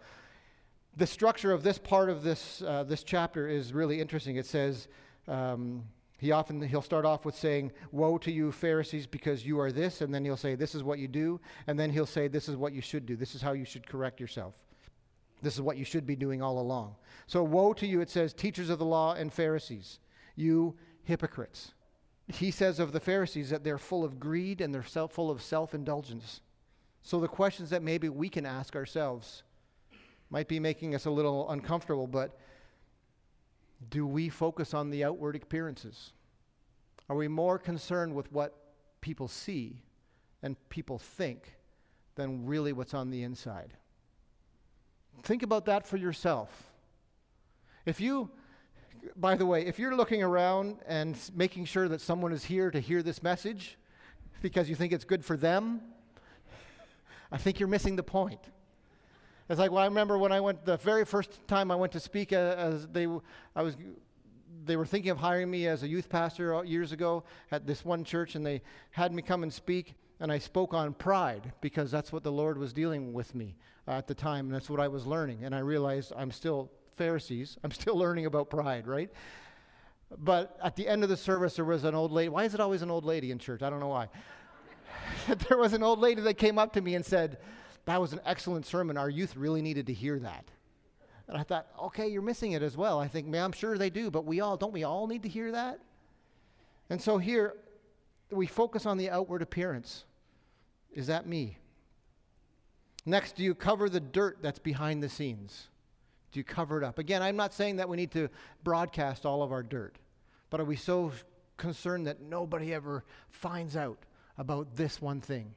the 0.96 1.06
structure 1.06 1.52
of 1.52 1.62
this 1.62 1.78
part 1.78 2.08
of 2.08 2.22
this, 2.24 2.62
uh, 2.62 2.82
this 2.82 3.02
chapter 3.04 3.48
is 3.48 3.72
really 3.72 4.00
interesting. 4.00 4.36
It 4.36 4.46
says, 4.46 4.86
um, 5.26 5.84
he 6.18 6.32
often 6.32 6.60
he'll 6.62 6.82
start 6.82 7.04
off 7.04 7.24
with 7.24 7.34
saying, 7.34 7.72
"Woe 7.90 8.18
to 8.18 8.30
you, 8.30 8.52
Pharisees, 8.52 9.06
because 9.06 9.44
you 9.44 9.58
are 9.58 9.72
this," 9.72 10.00
and 10.00 10.14
then 10.14 10.24
he'll 10.24 10.36
say, 10.36 10.54
"This 10.54 10.74
is 10.74 10.82
what 10.82 10.98
you 10.98 11.08
do," 11.08 11.40
and 11.66 11.78
then 11.78 11.90
he'll 11.90 12.06
say, 12.06 12.28
"This 12.28 12.48
is 12.48 12.56
what 12.56 12.72
you 12.72 12.80
should 12.80 13.06
do. 13.06 13.16
This 13.16 13.34
is 13.34 13.42
how 13.42 13.52
you 13.52 13.64
should 13.64 13.86
correct 13.86 14.20
yourself. 14.20 14.54
This 15.42 15.54
is 15.54 15.60
what 15.60 15.76
you 15.76 15.84
should 15.84 16.06
be 16.06 16.16
doing 16.16 16.40
all 16.40 16.58
along." 16.58 16.96
So, 17.26 17.42
woe 17.42 17.72
to 17.74 17.86
you! 17.86 18.00
It 18.00 18.10
says, 18.10 18.32
"Teachers 18.32 18.70
of 18.70 18.78
the 18.78 18.84
law 18.84 19.14
and 19.14 19.32
Pharisees, 19.32 19.98
you 20.36 20.76
hypocrites." 21.02 21.74
He 22.28 22.50
says 22.50 22.78
of 22.78 22.92
the 22.92 23.00
Pharisees 23.00 23.50
that 23.50 23.64
they're 23.64 23.76
full 23.76 24.04
of 24.04 24.18
greed 24.18 24.60
and 24.60 24.74
they're 24.74 24.82
self, 24.82 25.12
full 25.12 25.30
of 25.30 25.42
self-indulgence. 25.42 26.40
So, 27.02 27.20
the 27.20 27.28
questions 27.28 27.70
that 27.70 27.82
maybe 27.82 28.08
we 28.08 28.30
can 28.30 28.46
ask 28.46 28.74
ourselves 28.74 29.42
might 30.30 30.48
be 30.48 30.58
making 30.58 30.94
us 30.94 31.04
a 31.04 31.10
little 31.10 31.50
uncomfortable, 31.50 32.06
but 32.06 32.38
do 33.90 34.06
we 34.06 34.28
focus 34.28 34.74
on 34.74 34.90
the 34.90 35.04
outward 35.04 35.36
appearances? 35.36 36.12
Are 37.08 37.16
we 37.16 37.28
more 37.28 37.58
concerned 37.58 38.14
with 38.14 38.32
what 38.32 38.54
people 39.00 39.28
see 39.28 39.82
and 40.42 40.56
people 40.68 40.98
think 40.98 41.56
than 42.14 42.46
really 42.46 42.72
what's 42.72 42.94
on 42.94 43.10
the 43.10 43.22
inside? 43.22 43.74
Think 45.22 45.42
about 45.42 45.66
that 45.66 45.86
for 45.86 45.96
yourself. 45.96 46.72
If 47.86 48.00
you, 48.00 48.30
by 49.16 49.36
the 49.36 49.46
way, 49.46 49.66
if 49.66 49.78
you're 49.78 49.94
looking 49.94 50.22
around 50.22 50.78
and 50.86 51.18
making 51.34 51.66
sure 51.66 51.88
that 51.88 52.00
someone 52.00 52.32
is 52.32 52.44
here 52.44 52.70
to 52.70 52.80
hear 52.80 53.02
this 53.02 53.22
message 53.22 53.78
because 54.42 54.68
you 54.68 54.74
think 54.74 54.92
it's 54.92 55.04
good 55.04 55.24
for 55.24 55.36
them, 55.36 55.80
I 57.32 57.36
think 57.36 57.60
you're 57.60 57.68
missing 57.68 57.96
the 57.96 58.02
point. 58.02 58.40
It's 59.48 59.58
like, 59.58 59.70
well, 59.70 59.82
I 59.82 59.86
remember 59.86 60.16
when 60.16 60.32
I 60.32 60.40
went, 60.40 60.64
the 60.64 60.78
very 60.78 61.04
first 61.04 61.46
time 61.46 61.70
I 61.70 61.76
went 61.76 61.92
to 61.92 62.00
speak 62.00 62.32
as 62.32 62.86
they, 62.88 63.06
I 63.54 63.62
was, 63.62 63.76
they 64.64 64.76
were 64.76 64.86
thinking 64.86 65.10
of 65.10 65.18
hiring 65.18 65.50
me 65.50 65.66
as 65.66 65.82
a 65.82 65.88
youth 65.88 66.08
pastor 66.08 66.64
years 66.64 66.92
ago 66.92 67.24
at 67.50 67.66
this 67.66 67.84
one 67.84 68.04
church, 68.04 68.36
and 68.36 68.44
they 68.44 68.62
had 68.90 69.12
me 69.12 69.20
come 69.20 69.42
and 69.42 69.52
speak, 69.52 69.94
and 70.20 70.32
I 70.32 70.38
spoke 70.38 70.72
on 70.72 70.94
pride 70.94 71.52
because 71.60 71.90
that's 71.90 72.10
what 72.10 72.22
the 72.22 72.32
Lord 72.32 72.56
was 72.56 72.72
dealing 72.72 73.12
with 73.12 73.34
me 73.34 73.56
at 73.86 74.06
the 74.06 74.14
time, 74.14 74.46
and 74.46 74.54
that's 74.54 74.70
what 74.70 74.80
I 74.80 74.88
was 74.88 75.06
learning. 75.06 75.44
And 75.44 75.54
I 75.54 75.58
realized 75.58 76.12
I'm 76.16 76.30
still 76.30 76.70
Pharisees, 76.96 77.58
I'm 77.62 77.70
still 77.70 77.96
learning 77.98 78.24
about 78.24 78.48
pride, 78.48 78.86
right? 78.86 79.10
But 80.16 80.56
at 80.62 80.76
the 80.76 80.88
end 80.88 81.02
of 81.02 81.10
the 81.10 81.16
service, 81.16 81.56
there 81.56 81.64
was 81.64 81.84
an 81.84 81.94
old 81.94 82.12
lady. 82.12 82.28
Why 82.28 82.44
is 82.44 82.54
it 82.54 82.60
always 82.60 82.82
an 82.82 82.90
old 82.90 83.04
lady 83.04 83.30
in 83.30 83.38
church? 83.38 83.62
I 83.62 83.68
don't 83.68 83.80
know 83.80 83.88
why. 83.88 84.08
there 85.48 85.58
was 85.58 85.72
an 85.72 85.82
old 85.82 85.98
lady 85.98 86.22
that 86.22 86.34
came 86.34 86.58
up 86.58 86.72
to 86.74 86.80
me 86.80 86.94
and 86.94 87.04
said, 87.04 87.38
that 87.86 88.00
was 88.00 88.12
an 88.12 88.20
excellent 88.24 88.66
sermon. 88.66 88.96
Our 88.96 89.10
youth 89.10 89.36
really 89.36 89.62
needed 89.62 89.86
to 89.88 89.92
hear 89.92 90.18
that. 90.20 90.44
And 91.28 91.36
I 91.36 91.42
thought, 91.42 91.66
okay, 91.84 92.08
you're 92.08 92.22
missing 92.22 92.52
it 92.52 92.62
as 92.62 92.76
well. 92.76 92.98
I 92.98 93.08
think, 93.08 93.26
man, 93.26 93.44
I'm 93.44 93.52
sure 93.52 93.78
they 93.78 93.90
do, 93.90 94.10
but 94.10 94.24
we 94.24 94.40
all, 94.40 94.56
don't 94.56 94.72
we 94.72 94.84
all 94.84 95.06
need 95.06 95.22
to 95.22 95.28
hear 95.28 95.52
that? 95.52 95.80
And 96.90 97.00
so 97.00 97.18
here, 97.18 97.54
we 98.30 98.46
focus 98.46 98.84
on 98.84 98.98
the 98.98 99.10
outward 99.10 99.42
appearance. 99.42 100.04
Is 100.92 101.06
that 101.06 101.26
me? 101.26 101.58
Next, 103.06 103.36
do 103.36 103.42
you 103.42 103.54
cover 103.54 103.88
the 103.88 104.00
dirt 104.00 104.38
that's 104.42 104.58
behind 104.58 105.02
the 105.02 105.08
scenes? 105.08 105.68
Do 106.32 106.40
you 106.40 106.44
cover 106.44 106.78
it 106.78 106.84
up? 106.84 106.98
Again, 106.98 107.22
I'm 107.22 107.36
not 107.36 107.54
saying 107.54 107.76
that 107.76 107.88
we 107.88 107.96
need 107.96 108.10
to 108.12 108.28
broadcast 108.62 109.24
all 109.24 109.42
of 109.42 109.52
our 109.52 109.62
dirt, 109.62 109.96
but 110.50 110.60
are 110.60 110.64
we 110.64 110.76
so 110.76 111.12
concerned 111.56 112.06
that 112.06 112.20
nobody 112.20 112.74
ever 112.74 113.04
finds 113.28 113.76
out 113.76 113.98
about 114.36 114.74
this 114.74 115.00
one 115.00 115.20
thing? 115.20 115.54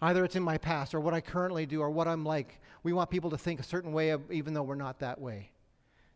Either 0.00 0.24
it's 0.24 0.36
in 0.36 0.42
my 0.42 0.58
past 0.58 0.94
or 0.94 1.00
what 1.00 1.14
I 1.14 1.20
currently 1.20 1.64
do 1.66 1.80
or 1.80 1.90
what 1.90 2.06
I'm 2.06 2.24
like. 2.24 2.60
We 2.82 2.92
want 2.92 3.10
people 3.10 3.30
to 3.30 3.38
think 3.38 3.60
a 3.60 3.64
certain 3.64 3.92
way, 3.92 4.10
of, 4.10 4.30
even 4.30 4.52
though 4.52 4.62
we're 4.62 4.74
not 4.74 4.98
that 5.00 5.20
way. 5.20 5.50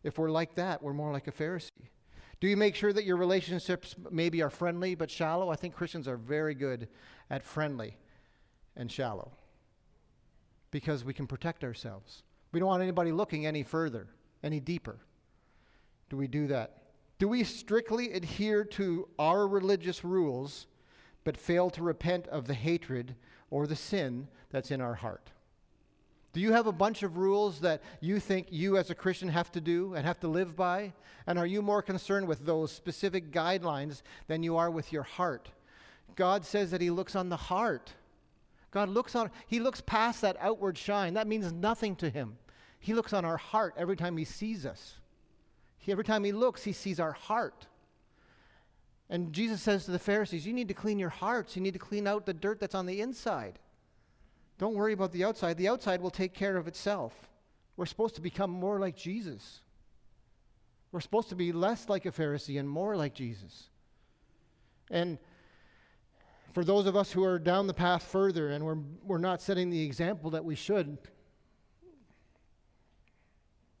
If 0.03 0.17
we're 0.17 0.29
like 0.29 0.55
that, 0.55 0.81
we're 0.81 0.93
more 0.93 1.11
like 1.11 1.27
a 1.27 1.31
Pharisee. 1.31 1.69
Do 2.39 2.47
you 2.47 2.57
make 2.57 2.75
sure 2.75 2.91
that 2.91 3.05
your 3.05 3.17
relationships 3.17 3.95
maybe 4.09 4.41
are 4.41 4.49
friendly 4.49 4.95
but 4.95 5.11
shallow? 5.11 5.49
I 5.49 5.55
think 5.55 5.75
Christians 5.75 6.07
are 6.07 6.17
very 6.17 6.55
good 6.55 6.87
at 7.29 7.43
friendly 7.43 7.97
and 8.75 8.91
shallow 8.91 9.31
because 10.71 11.03
we 11.03 11.13
can 11.13 11.27
protect 11.27 11.63
ourselves. 11.63 12.23
We 12.51 12.59
don't 12.59 12.67
want 12.67 12.81
anybody 12.81 13.11
looking 13.11 13.45
any 13.45 13.63
further, 13.63 14.07
any 14.43 14.59
deeper. 14.59 14.97
Do 16.09 16.17
we 16.17 16.27
do 16.27 16.47
that? 16.47 16.77
Do 17.19 17.27
we 17.27 17.43
strictly 17.43 18.13
adhere 18.13 18.63
to 18.65 19.07
our 19.19 19.47
religious 19.47 20.03
rules 20.03 20.65
but 21.23 21.37
fail 21.37 21.69
to 21.69 21.83
repent 21.83 22.27
of 22.27 22.47
the 22.47 22.53
hatred 22.55 23.15
or 23.51 23.67
the 23.67 23.75
sin 23.75 24.27
that's 24.49 24.71
in 24.71 24.81
our 24.81 24.95
heart? 24.95 25.29
Do 26.33 26.39
you 26.39 26.53
have 26.53 26.65
a 26.65 26.71
bunch 26.71 27.03
of 27.03 27.17
rules 27.17 27.59
that 27.59 27.81
you 27.99 28.19
think 28.19 28.47
you 28.49 28.77
as 28.77 28.89
a 28.89 28.95
Christian 28.95 29.27
have 29.29 29.51
to 29.51 29.61
do 29.61 29.93
and 29.93 30.05
have 30.05 30.19
to 30.21 30.29
live 30.29 30.55
by? 30.55 30.93
And 31.27 31.37
are 31.37 31.45
you 31.45 31.61
more 31.61 31.81
concerned 31.81 32.27
with 32.27 32.45
those 32.45 32.71
specific 32.71 33.31
guidelines 33.31 34.01
than 34.27 34.41
you 34.41 34.55
are 34.55 34.71
with 34.71 34.93
your 34.93 35.03
heart? 35.03 35.49
God 36.15 36.45
says 36.45 36.71
that 36.71 36.81
He 36.81 36.89
looks 36.89 37.15
on 37.15 37.29
the 37.29 37.35
heart. 37.35 37.93
God 38.71 38.87
looks 38.87 39.13
on, 39.13 39.29
He 39.47 39.59
looks 39.59 39.81
past 39.81 40.21
that 40.21 40.37
outward 40.39 40.77
shine. 40.77 41.15
That 41.15 41.27
means 41.27 41.51
nothing 41.51 41.97
to 41.97 42.09
Him. 42.09 42.37
He 42.79 42.93
looks 42.93 43.11
on 43.13 43.25
our 43.25 43.37
heart 43.37 43.75
every 43.77 43.97
time 43.97 44.15
He 44.15 44.25
sees 44.25 44.65
us. 44.65 44.95
He, 45.79 45.91
every 45.91 46.05
time 46.05 46.23
He 46.23 46.31
looks, 46.31 46.63
He 46.63 46.73
sees 46.73 46.99
our 46.99 47.11
heart. 47.11 47.67
And 49.11 49.33
Jesus 49.33 49.61
says 49.61 49.83
to 49.85 49.91
the 49.91 49.99
Pharisees, 49.99 50.47
You 50.47 50.53
need 50.53 50.69
to 50.69 50.73
clean 50.73 50.97
your 50.97 51.09
hearts. 51.09 51.57
You 51.57 51.61
need 51.61 51.73
to 51.73 51.79
clean 51.79 52.07
out 52.07 52.25
the 52.25 52.33
dirt 52.33 52.61
that's 52.61 52.73
on 52.73 52.85
the 52.85 53.01
inside. 53.01 53.59
Don't 54.57 54.73
worry 54.73 54.93
about 54.93 55.11
the 55.11 55.25
outside. 55.25 55.57
The 55.57 55.67
outside 55.67 56.01
will 56.01 56.09
take 56.09 56.33
care 56.33 56.55
of 56.55 56.65
itself. 56.65 57.13
We're 57.75 57.85
supposed 57.85 58.15
to 58.15 58.21
become 58.21 58.49
more 58.49 58.79
like 58.79 58.95
Jesus. 58.95 59.59
We're 60.93 61.01
supposed 61.01 61.27
to 61.29 61.35
be 61.35 61.51
less 61.51 61.89
like 61.89 62.05
a 62.05 62.11
Pharisee 62.11 62.57
and 62.57 62.69
more 62.69 62.95
like 62.95 63.13
Jesus. 63.13 63.69
And 64.89 65.17
for 66.53 66.63
those 66.63 66.85
of 66.85 66.95
us 66.95 67.11
who 67.11 67.23
are 67.25 67.37
down 67.37 67.67
the 67.67 67.73
path 67.73 68.03
further 68.03 68.51
and 68.51 68.63
we're, 68.63 68.77
we're 69.03 69.17
not 69.17 69.41
setting 69.41 69.69
the 69.69 69.83
example 69.83 70.29
that 70.31 70.45
we 70.45 70.55
should, 70.55 70.97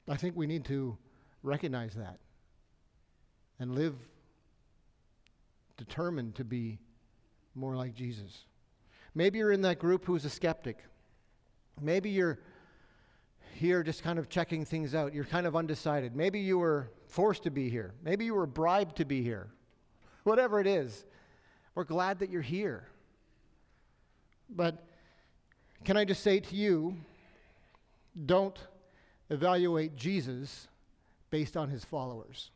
I 0.09 0.17
think 0.17 0.35
we 0.35 0.47
need 0.47 0.65
to 0.65 0.97
recognize 1.41 1.93
that 1.95 2.19
and 3.59 3.75
live 3.75 3.95
determined 5.85 6.35
to 6.35 6.43
be 6.43 6.77
more 7.55 7.75
like 7.75 7.95
Jesus. 7.95 8.45
Maybe 9.15 9.39
you're 9.39 9.51
in 9.51 9.61
that 9.63 9.79
group 9.79 10.05
who's 10.05 10.25
a 10.25 10.29
skeptic. 10.29 10.77
Maybe 11.81 12.11
you're 12.11 12.39
here 13.55 13.81
just 13.81 14.03
kind 14.03 14.19
of 14.19 14.29
checking 14.29 14.63
things 14.63 14.93
out. 14.93 15.11
You're 15.11 15.25
kind 15.25 15.47
of 15.47 15.55
undecided. 15.55 16.15
Maybe 16.15 16.39
you 16.39 16.59
were 16.59 16.91
forced 17.07 17.43
to 17.43 17.51
be 17.51 17.67
here. 17.67 17.93
Maybe 18.03 18.25
you 18.25 18.35
were 18.35 18.45
bribed 18.45 18.97
to 18.97 19.05
be 19.05 19.23
here. 19.23 19.49
Whatever 20.23 20.59
it 20.59 20.67
is, 20.67 21.03
we're 21.73 21.83
glad 21.83 22.19
that 22.19 22.29
you're 22.29 22.43
here. 22.43 22.87
But 24.49 24.85
can 25.83 25.97
I 25.97 26.05
just 26.05 26.21
say 26.21 26.39
to 26.39 26.55
you, 26.55 26.95
don't 28.27 28.57
evaluate 29.31 29.95
Jesus 29.95 30.67
based 31.31 31.57
on 31.57 31.69
his 31.69 31.83
followers. 31.83 32.51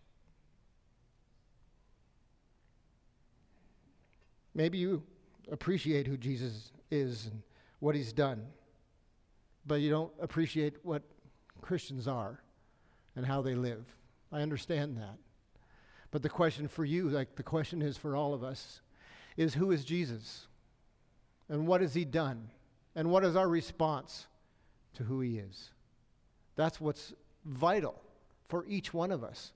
Maybe 4.55 4.77
you 4.77 5.03
appreciate 5.51 6.07
who 6.07 6.17
Jesus 6.17 6.71
is 6.89 7.27
and 7.27 7.41
what 7.79 7.93
he's 7.93 8.13
done, 8.13 8.47
but 9.67 9.81
you 9.81 9.89
don't 9.89 10.11
appreciate 10.21 10.77
what 10.83 11.03
Christians 11.61 12.07
are 12.07 12.39
and 13.15 13.25
how 13.25 13.41
they 13.41 13.53
live. 13.53 13.85
I 14.31 14.41
understand 14.41 14.97
that. 14.97 15.17
But 16.11 16.23
the 16.23 16.29
question 16.29 16.67
for 16.67 16.85
you, 16.85 17.09
like 17.09 17.35
the 17.35 17.43
question 17.43 17.81
is 17.81 17.97
for 17.97 18.15
all 18.15 18.33
of 18.33 18.43
us, 18.43 18.81
is 19.35 19.53
who 19.53 19.71
is 19.71 19.83
Jesus? 19.83 20.47
And 21.49 21.67
what 21.67 21.81
has 21.81 21.93
he 21.93 22.05
done? 22.05 22.49
And 22.95 23.11
what 23.11 23.25
is 23.25 23.35
our 23.35 23.49
response 23.49 24.27
to 24.93 25.03
who 25.03 25.19
he 25.19 25.37
is? 25.37 25.71
That's 26.55 26.79
what's 26.79 27.13
vital 27.43 28.01
for 28.47 28.65
each 28.67 28.93
one 28.93 29.11
of 29.11 29.23
us. 29.23 29.51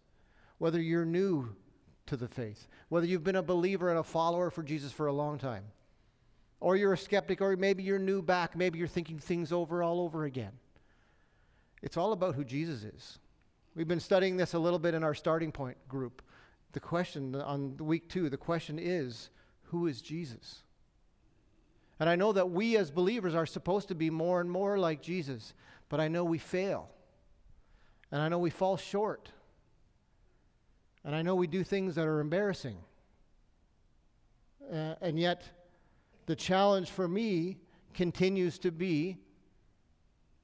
Whether 0.57 0.81
you're 0.81 1.05
new 1.05 1.55
to 2.09 2.17
the 2.17 2.27
faith, 2.27 2.67
whether 2.89 3.05
you've 3.05 3.23
been 3.23 3.35
a 3.35 3.43
believer 3.43 3.89
and 3.89 3.99
a 3.99 4.03
follower 4.03 4.49
for 4.49 4.63
Jesus 4.63 4.91
for 4.91 5.07
a 5.07 5.13
long 5.13 5.37
time, 5.37 5.63
or 6.59 6.75
you're 6.75 6.93
a 6.93 6.97
skeptic, 6.97 7.41
or 7.41 7.55
maybe 7.55 7.83
you're 7.83 7.99
new 7.99 8.21
back, 8.21 8.55
maybe 8.55 8.77
you're 8.77 8.87
thinking 8.87 9.17
things 9.17 9.51
over 9.51 9.81
all 9.81 10.01
over 10.01 10.25
again. 10.25 10.51
It's 11.81 11.97
all 11.97 12.11
about 12.11 12.35
who 12.35 12.43
Jesus 12.43 12.83
is. 12.83 13.19
We've 13.75 13.87
been 13.87 13.99
studying 13.99 14.35
this 14.35 14.53
a 14.53 14.59
little 14.59 14.79
bit 14.79 14.93
in 14.93 15.03
our 15.03 15.13
starting 15.13 15.51
point 15.51 15.77
group. 15.87 16.21
The 16.73 16.79
question 16.79 17.35
on 17.35 17.77
week 17.77 18.09
two, 18.09 18.29
the 18.29 18.37
question 18.37 18.77
is 18.77 19.29
who 19.63 19.87
is 19.87 20.01
Jesus? 20.01 20.63
And 21.99 22.09
I 22.09 22.15
know 22.15 22.33
that 22.33 22.49
we 22.49 22.77
as 22.77 22.91
believers 22.91 23.35
are 23.35 23.45
supposed 23.45 23.87
to 23.89 23.95
be 23.95 24.09
more 24.09 24.41
and 24.41 24.49
more 24.49 24.77
like 24.77 25.01
Jesus, 25.01 25.53
but 25.89 25.99
I 25.99 26.07
know 26.07 26.23
we 26.23 26.37
fail. 26.37 26.89
And 28.11 28.21
I 28.21 28.29
know 28.29 28.39
we 28.39 28.49
fall 28.49 28.77
short. 28.77 29.29
And 31.09 31.15
I 31.15 31.23
know 31.23 31.33
we 31.33 31.47
do 31.47 31.63
things 31.63 31.95
that 31.95 32.05
are 32.05 32.19
embarrassing. 32.19 32.77
Uh, 34.71 34.93
and 35.01 35.17
yet, 35.17 35.43
the 36.27 36.35
challenge 36.35 36.91
for 36.91 37.07
me 37.07 37.57
continues 37.95 38.59
to 38.59 38.69
be 38.69 39.17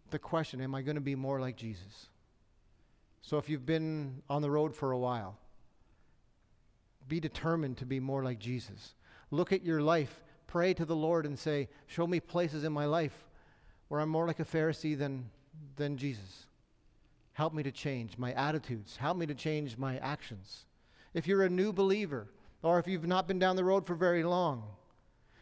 the 0.09 0.17
question 0.17 0.59
Am 0.61 0.73
I 0.73 0.81
going 0.81 0.95
to 0.95 1.01
be 1.01 1.13
more 1.13 1.39
like 1.39 1.55
Jesus? 1.55 2.07
So, 3.21 3.37
if 3.37 3.47
you've 3.47 3.67
been 3.67 4.23
on 4.27 4.41
the 4.41 4.49
road 4.49 4.75
for 4.75 4.91
a 4.91 4.97
while, 4.97 5.37
be 7.07 7.19
determined 7.19 7.77
to 7.77 7.85
be 7.85 7.99
more 7.99 8.23
like 8.23 8.39
Jesus. 8.39 8.95
Look 9.29 9.53
at 9.53 9.63
your 9.63 9.81
life, 9.81 10.23
pray 10.47 10.73
to 10.73 10.83
the 10.83 10.95
Lord, 10.95 11.27
and 11.27 11.37
say, 11.37 11.69
Show 11.85 12.07
me 12.07 12.19
places 12.19 12.63
in 12.63 12.73
my 12.73 12.85
life 12.87 13.27
where 13.89 14.01
I'm 14.01 14.09
more 14.09 14.25
like 14.25 14.39
a 14.39 14.45
Pharisee 14.45 14.97
than, 14.97 15.29
than 15.75 15.95
Jesus. 15.95 16.47
Help 17.35 17.53
me 17.53 17.63
to 17.63 17.71
change 17.71 18.17
my 18.17 18.31
attitudes, 18.31 18.95
help 18.95 19.17
me 19.17 19.25
to 19.25 19.35
change 19.35 19.77
my 19.77 19.97
actions. 19.97 20.65
If 21.13 21.27
you're 21.27 21.43
a 21.43 21.49
new 21.49 21.73
believer, 21.73 22.29
or 22.63 22.79
if 22.79 22.87
you've 22.87 23.05
not 23.05 23.27
been 23.27 23.39
down 23.39 23.57
the 23.57 23.63
road 23.65 23.85
for 23.85 23.93
very 23.93 24.23
long, 24.23 24.63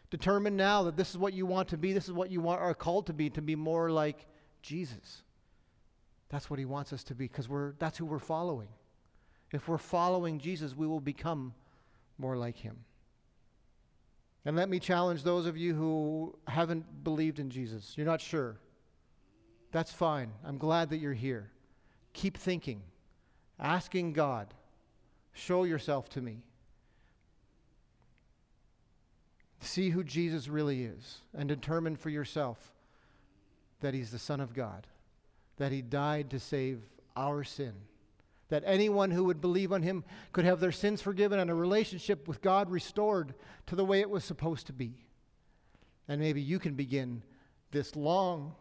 determine 0.10 0.56
now 0.56 0.82
that 0.84 0.98
this 0.98 1.12
is 1.12 1.20
what 1.20 1.34
you 1.34 1.46
want 1.46 1.70
to 1.70 1.78
be, 1.78 1.94
this 1.94 2.06
is 2.06 2.12
what 2.12 2.32
you 2.32 2.42
want, 2.42 2.62
are 2.62 2.74
called 2.74 3.06
to 3.08 3.14
be, 3.14 3.30
to 3.30 3.44
be 3.44 3.56
more 3.56 3.92
like 3.92 4.26
Jesus. 4.64 5.22
That's 6.30 6.50
what 6.50 6.58
he 6.58 6.66
wants 6.66 6.94
us 6.94 7.04
to 7.06 7.14
be, 7.14 7.28
because 7.28 7.48
we're 7.48 7.74
that's 7.74 8.00
who 8.00 8.08
we're 8.08 8.18
following. 8.18 8.70
If 9.52 9.68
we're 9.68 9.78
following 9.78 10.40
Jesus, 10.40 10.76
we 10.76 10.88
will 10.88 11.00
become 11.00 11.54
more 12.18 12.36
like 12.36 12.58
him. 12.58 12.86
And 14.46 14.58
let 14.58 14.68
me 14.68 14.80
challenge 14.80 15.22
those 15.22 15.46
of 15.46 15.58
you 15.58 15.76
who 15.76 16.36
haven't 16.48 17.04
believed 17.04 17.38
in 17.38 17.52
Jesus. 17.52 17.94
You're 17.96 18.08
not 18.08 18.20
sure. 18.20 18.58
That's 19.72 19.92
fine. 19.92 20.32
I'm 20.44 20.58
glad 20.58 20.90
that 20.90 20.98
you're 20.98 21.14
here. 21.14 21.52
Keep 22.14 22.38
thinking, 22.38 22.82
asking 23.60 24.14
God, 24.14 24.54
show 25.34 25.64
yourself 25.64 26.10
to 26.10 26.22
me. 26.22 26.44
See 29.60 29.90
who 29.90 30.04
Jesus 30.04 30.48
really 30.48 30.84
is 30.84 31.20
and 31.34 31.48
determine 31.48 31.96
for 31.96 32.10
yourself 32.10 32.72
that 33.82 33.94
he's 33.94 34.12
the 34.12 34.20
Son 34.20 34.40
of 34.40 34.54
God, 34.54 34.88
that 35.58 35.72
he 35.72 35.82
died 35.82 36.30
to 36.32 36.40
save 36.40 36.82
our 37.16 37.44
sin 37.44 37.74
that 38.54 38.64
anyone 38.68 39.10
who 39.10 39.24
would 39.24 39.42
believe 39.42 39.74
on 39.74 39.82
him 39.82 40.04
could 40.32 40.46
have 40.46 40.60
their 40.60 40.72
sins 40.72 41.02
forgiven 41.02 41.40
and 41.40 41.50
a 41.50 41.56
relationship 41.56 42.28
with 42.28 42.40
God 42.40 42.70
restored 42.70 43.34
to 43.66 43.76
the 43.76 43.84
way 43.84 44.00
it 44.00 44.12
was 44.12 44.24
supposed 44.24 44.68
to 44.68 44.74
be. 44.74 44.94
And 46.08 46.22
maybe 46.22 46.40
you 46.40 46.60
can 46.60 46.76
begin 46.76 47.24
this 47.72 47.96
long 47.96 48.54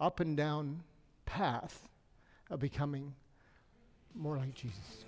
up 0.00 0.18
and 0.18 0.36
down 0.36 0.82
path 1.24 1.86
of 2.50 2.60
becoming 2.60 3.14
more 4.14 4.36
like 4.36 4.54
Jesus. 4.54 5.04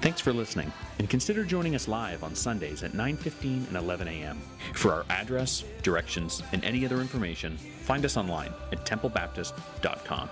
Thanks 0.00 0.20
for 0.20 0.34
listening, 0.34 0.70
and 0.98 1.08
consider 1.08 1.44
joining 1.44 1.74
us 1.74 1.88
live 1.88 2.22
on 2.22 2.34
Sundays 2.34 2.82
at 2.82 2.92
9:15 2.92 3.68
and 3.68 3.76
11 3.76 4.06
a.m. 4.06 4.38
For 4.74 4.92
our 4.92 5.06
address, 5.08 5.64
directions, 5.82 6.42
and 6.52 6.62
any 6.62 6.84
other 6.84 7.00
information, 7.00 7.56
find 7.56 8.04
us 8.04 8.18
online 8.18 8.52
at 8.70 8.84
templebaptist.com. 8.84 10.28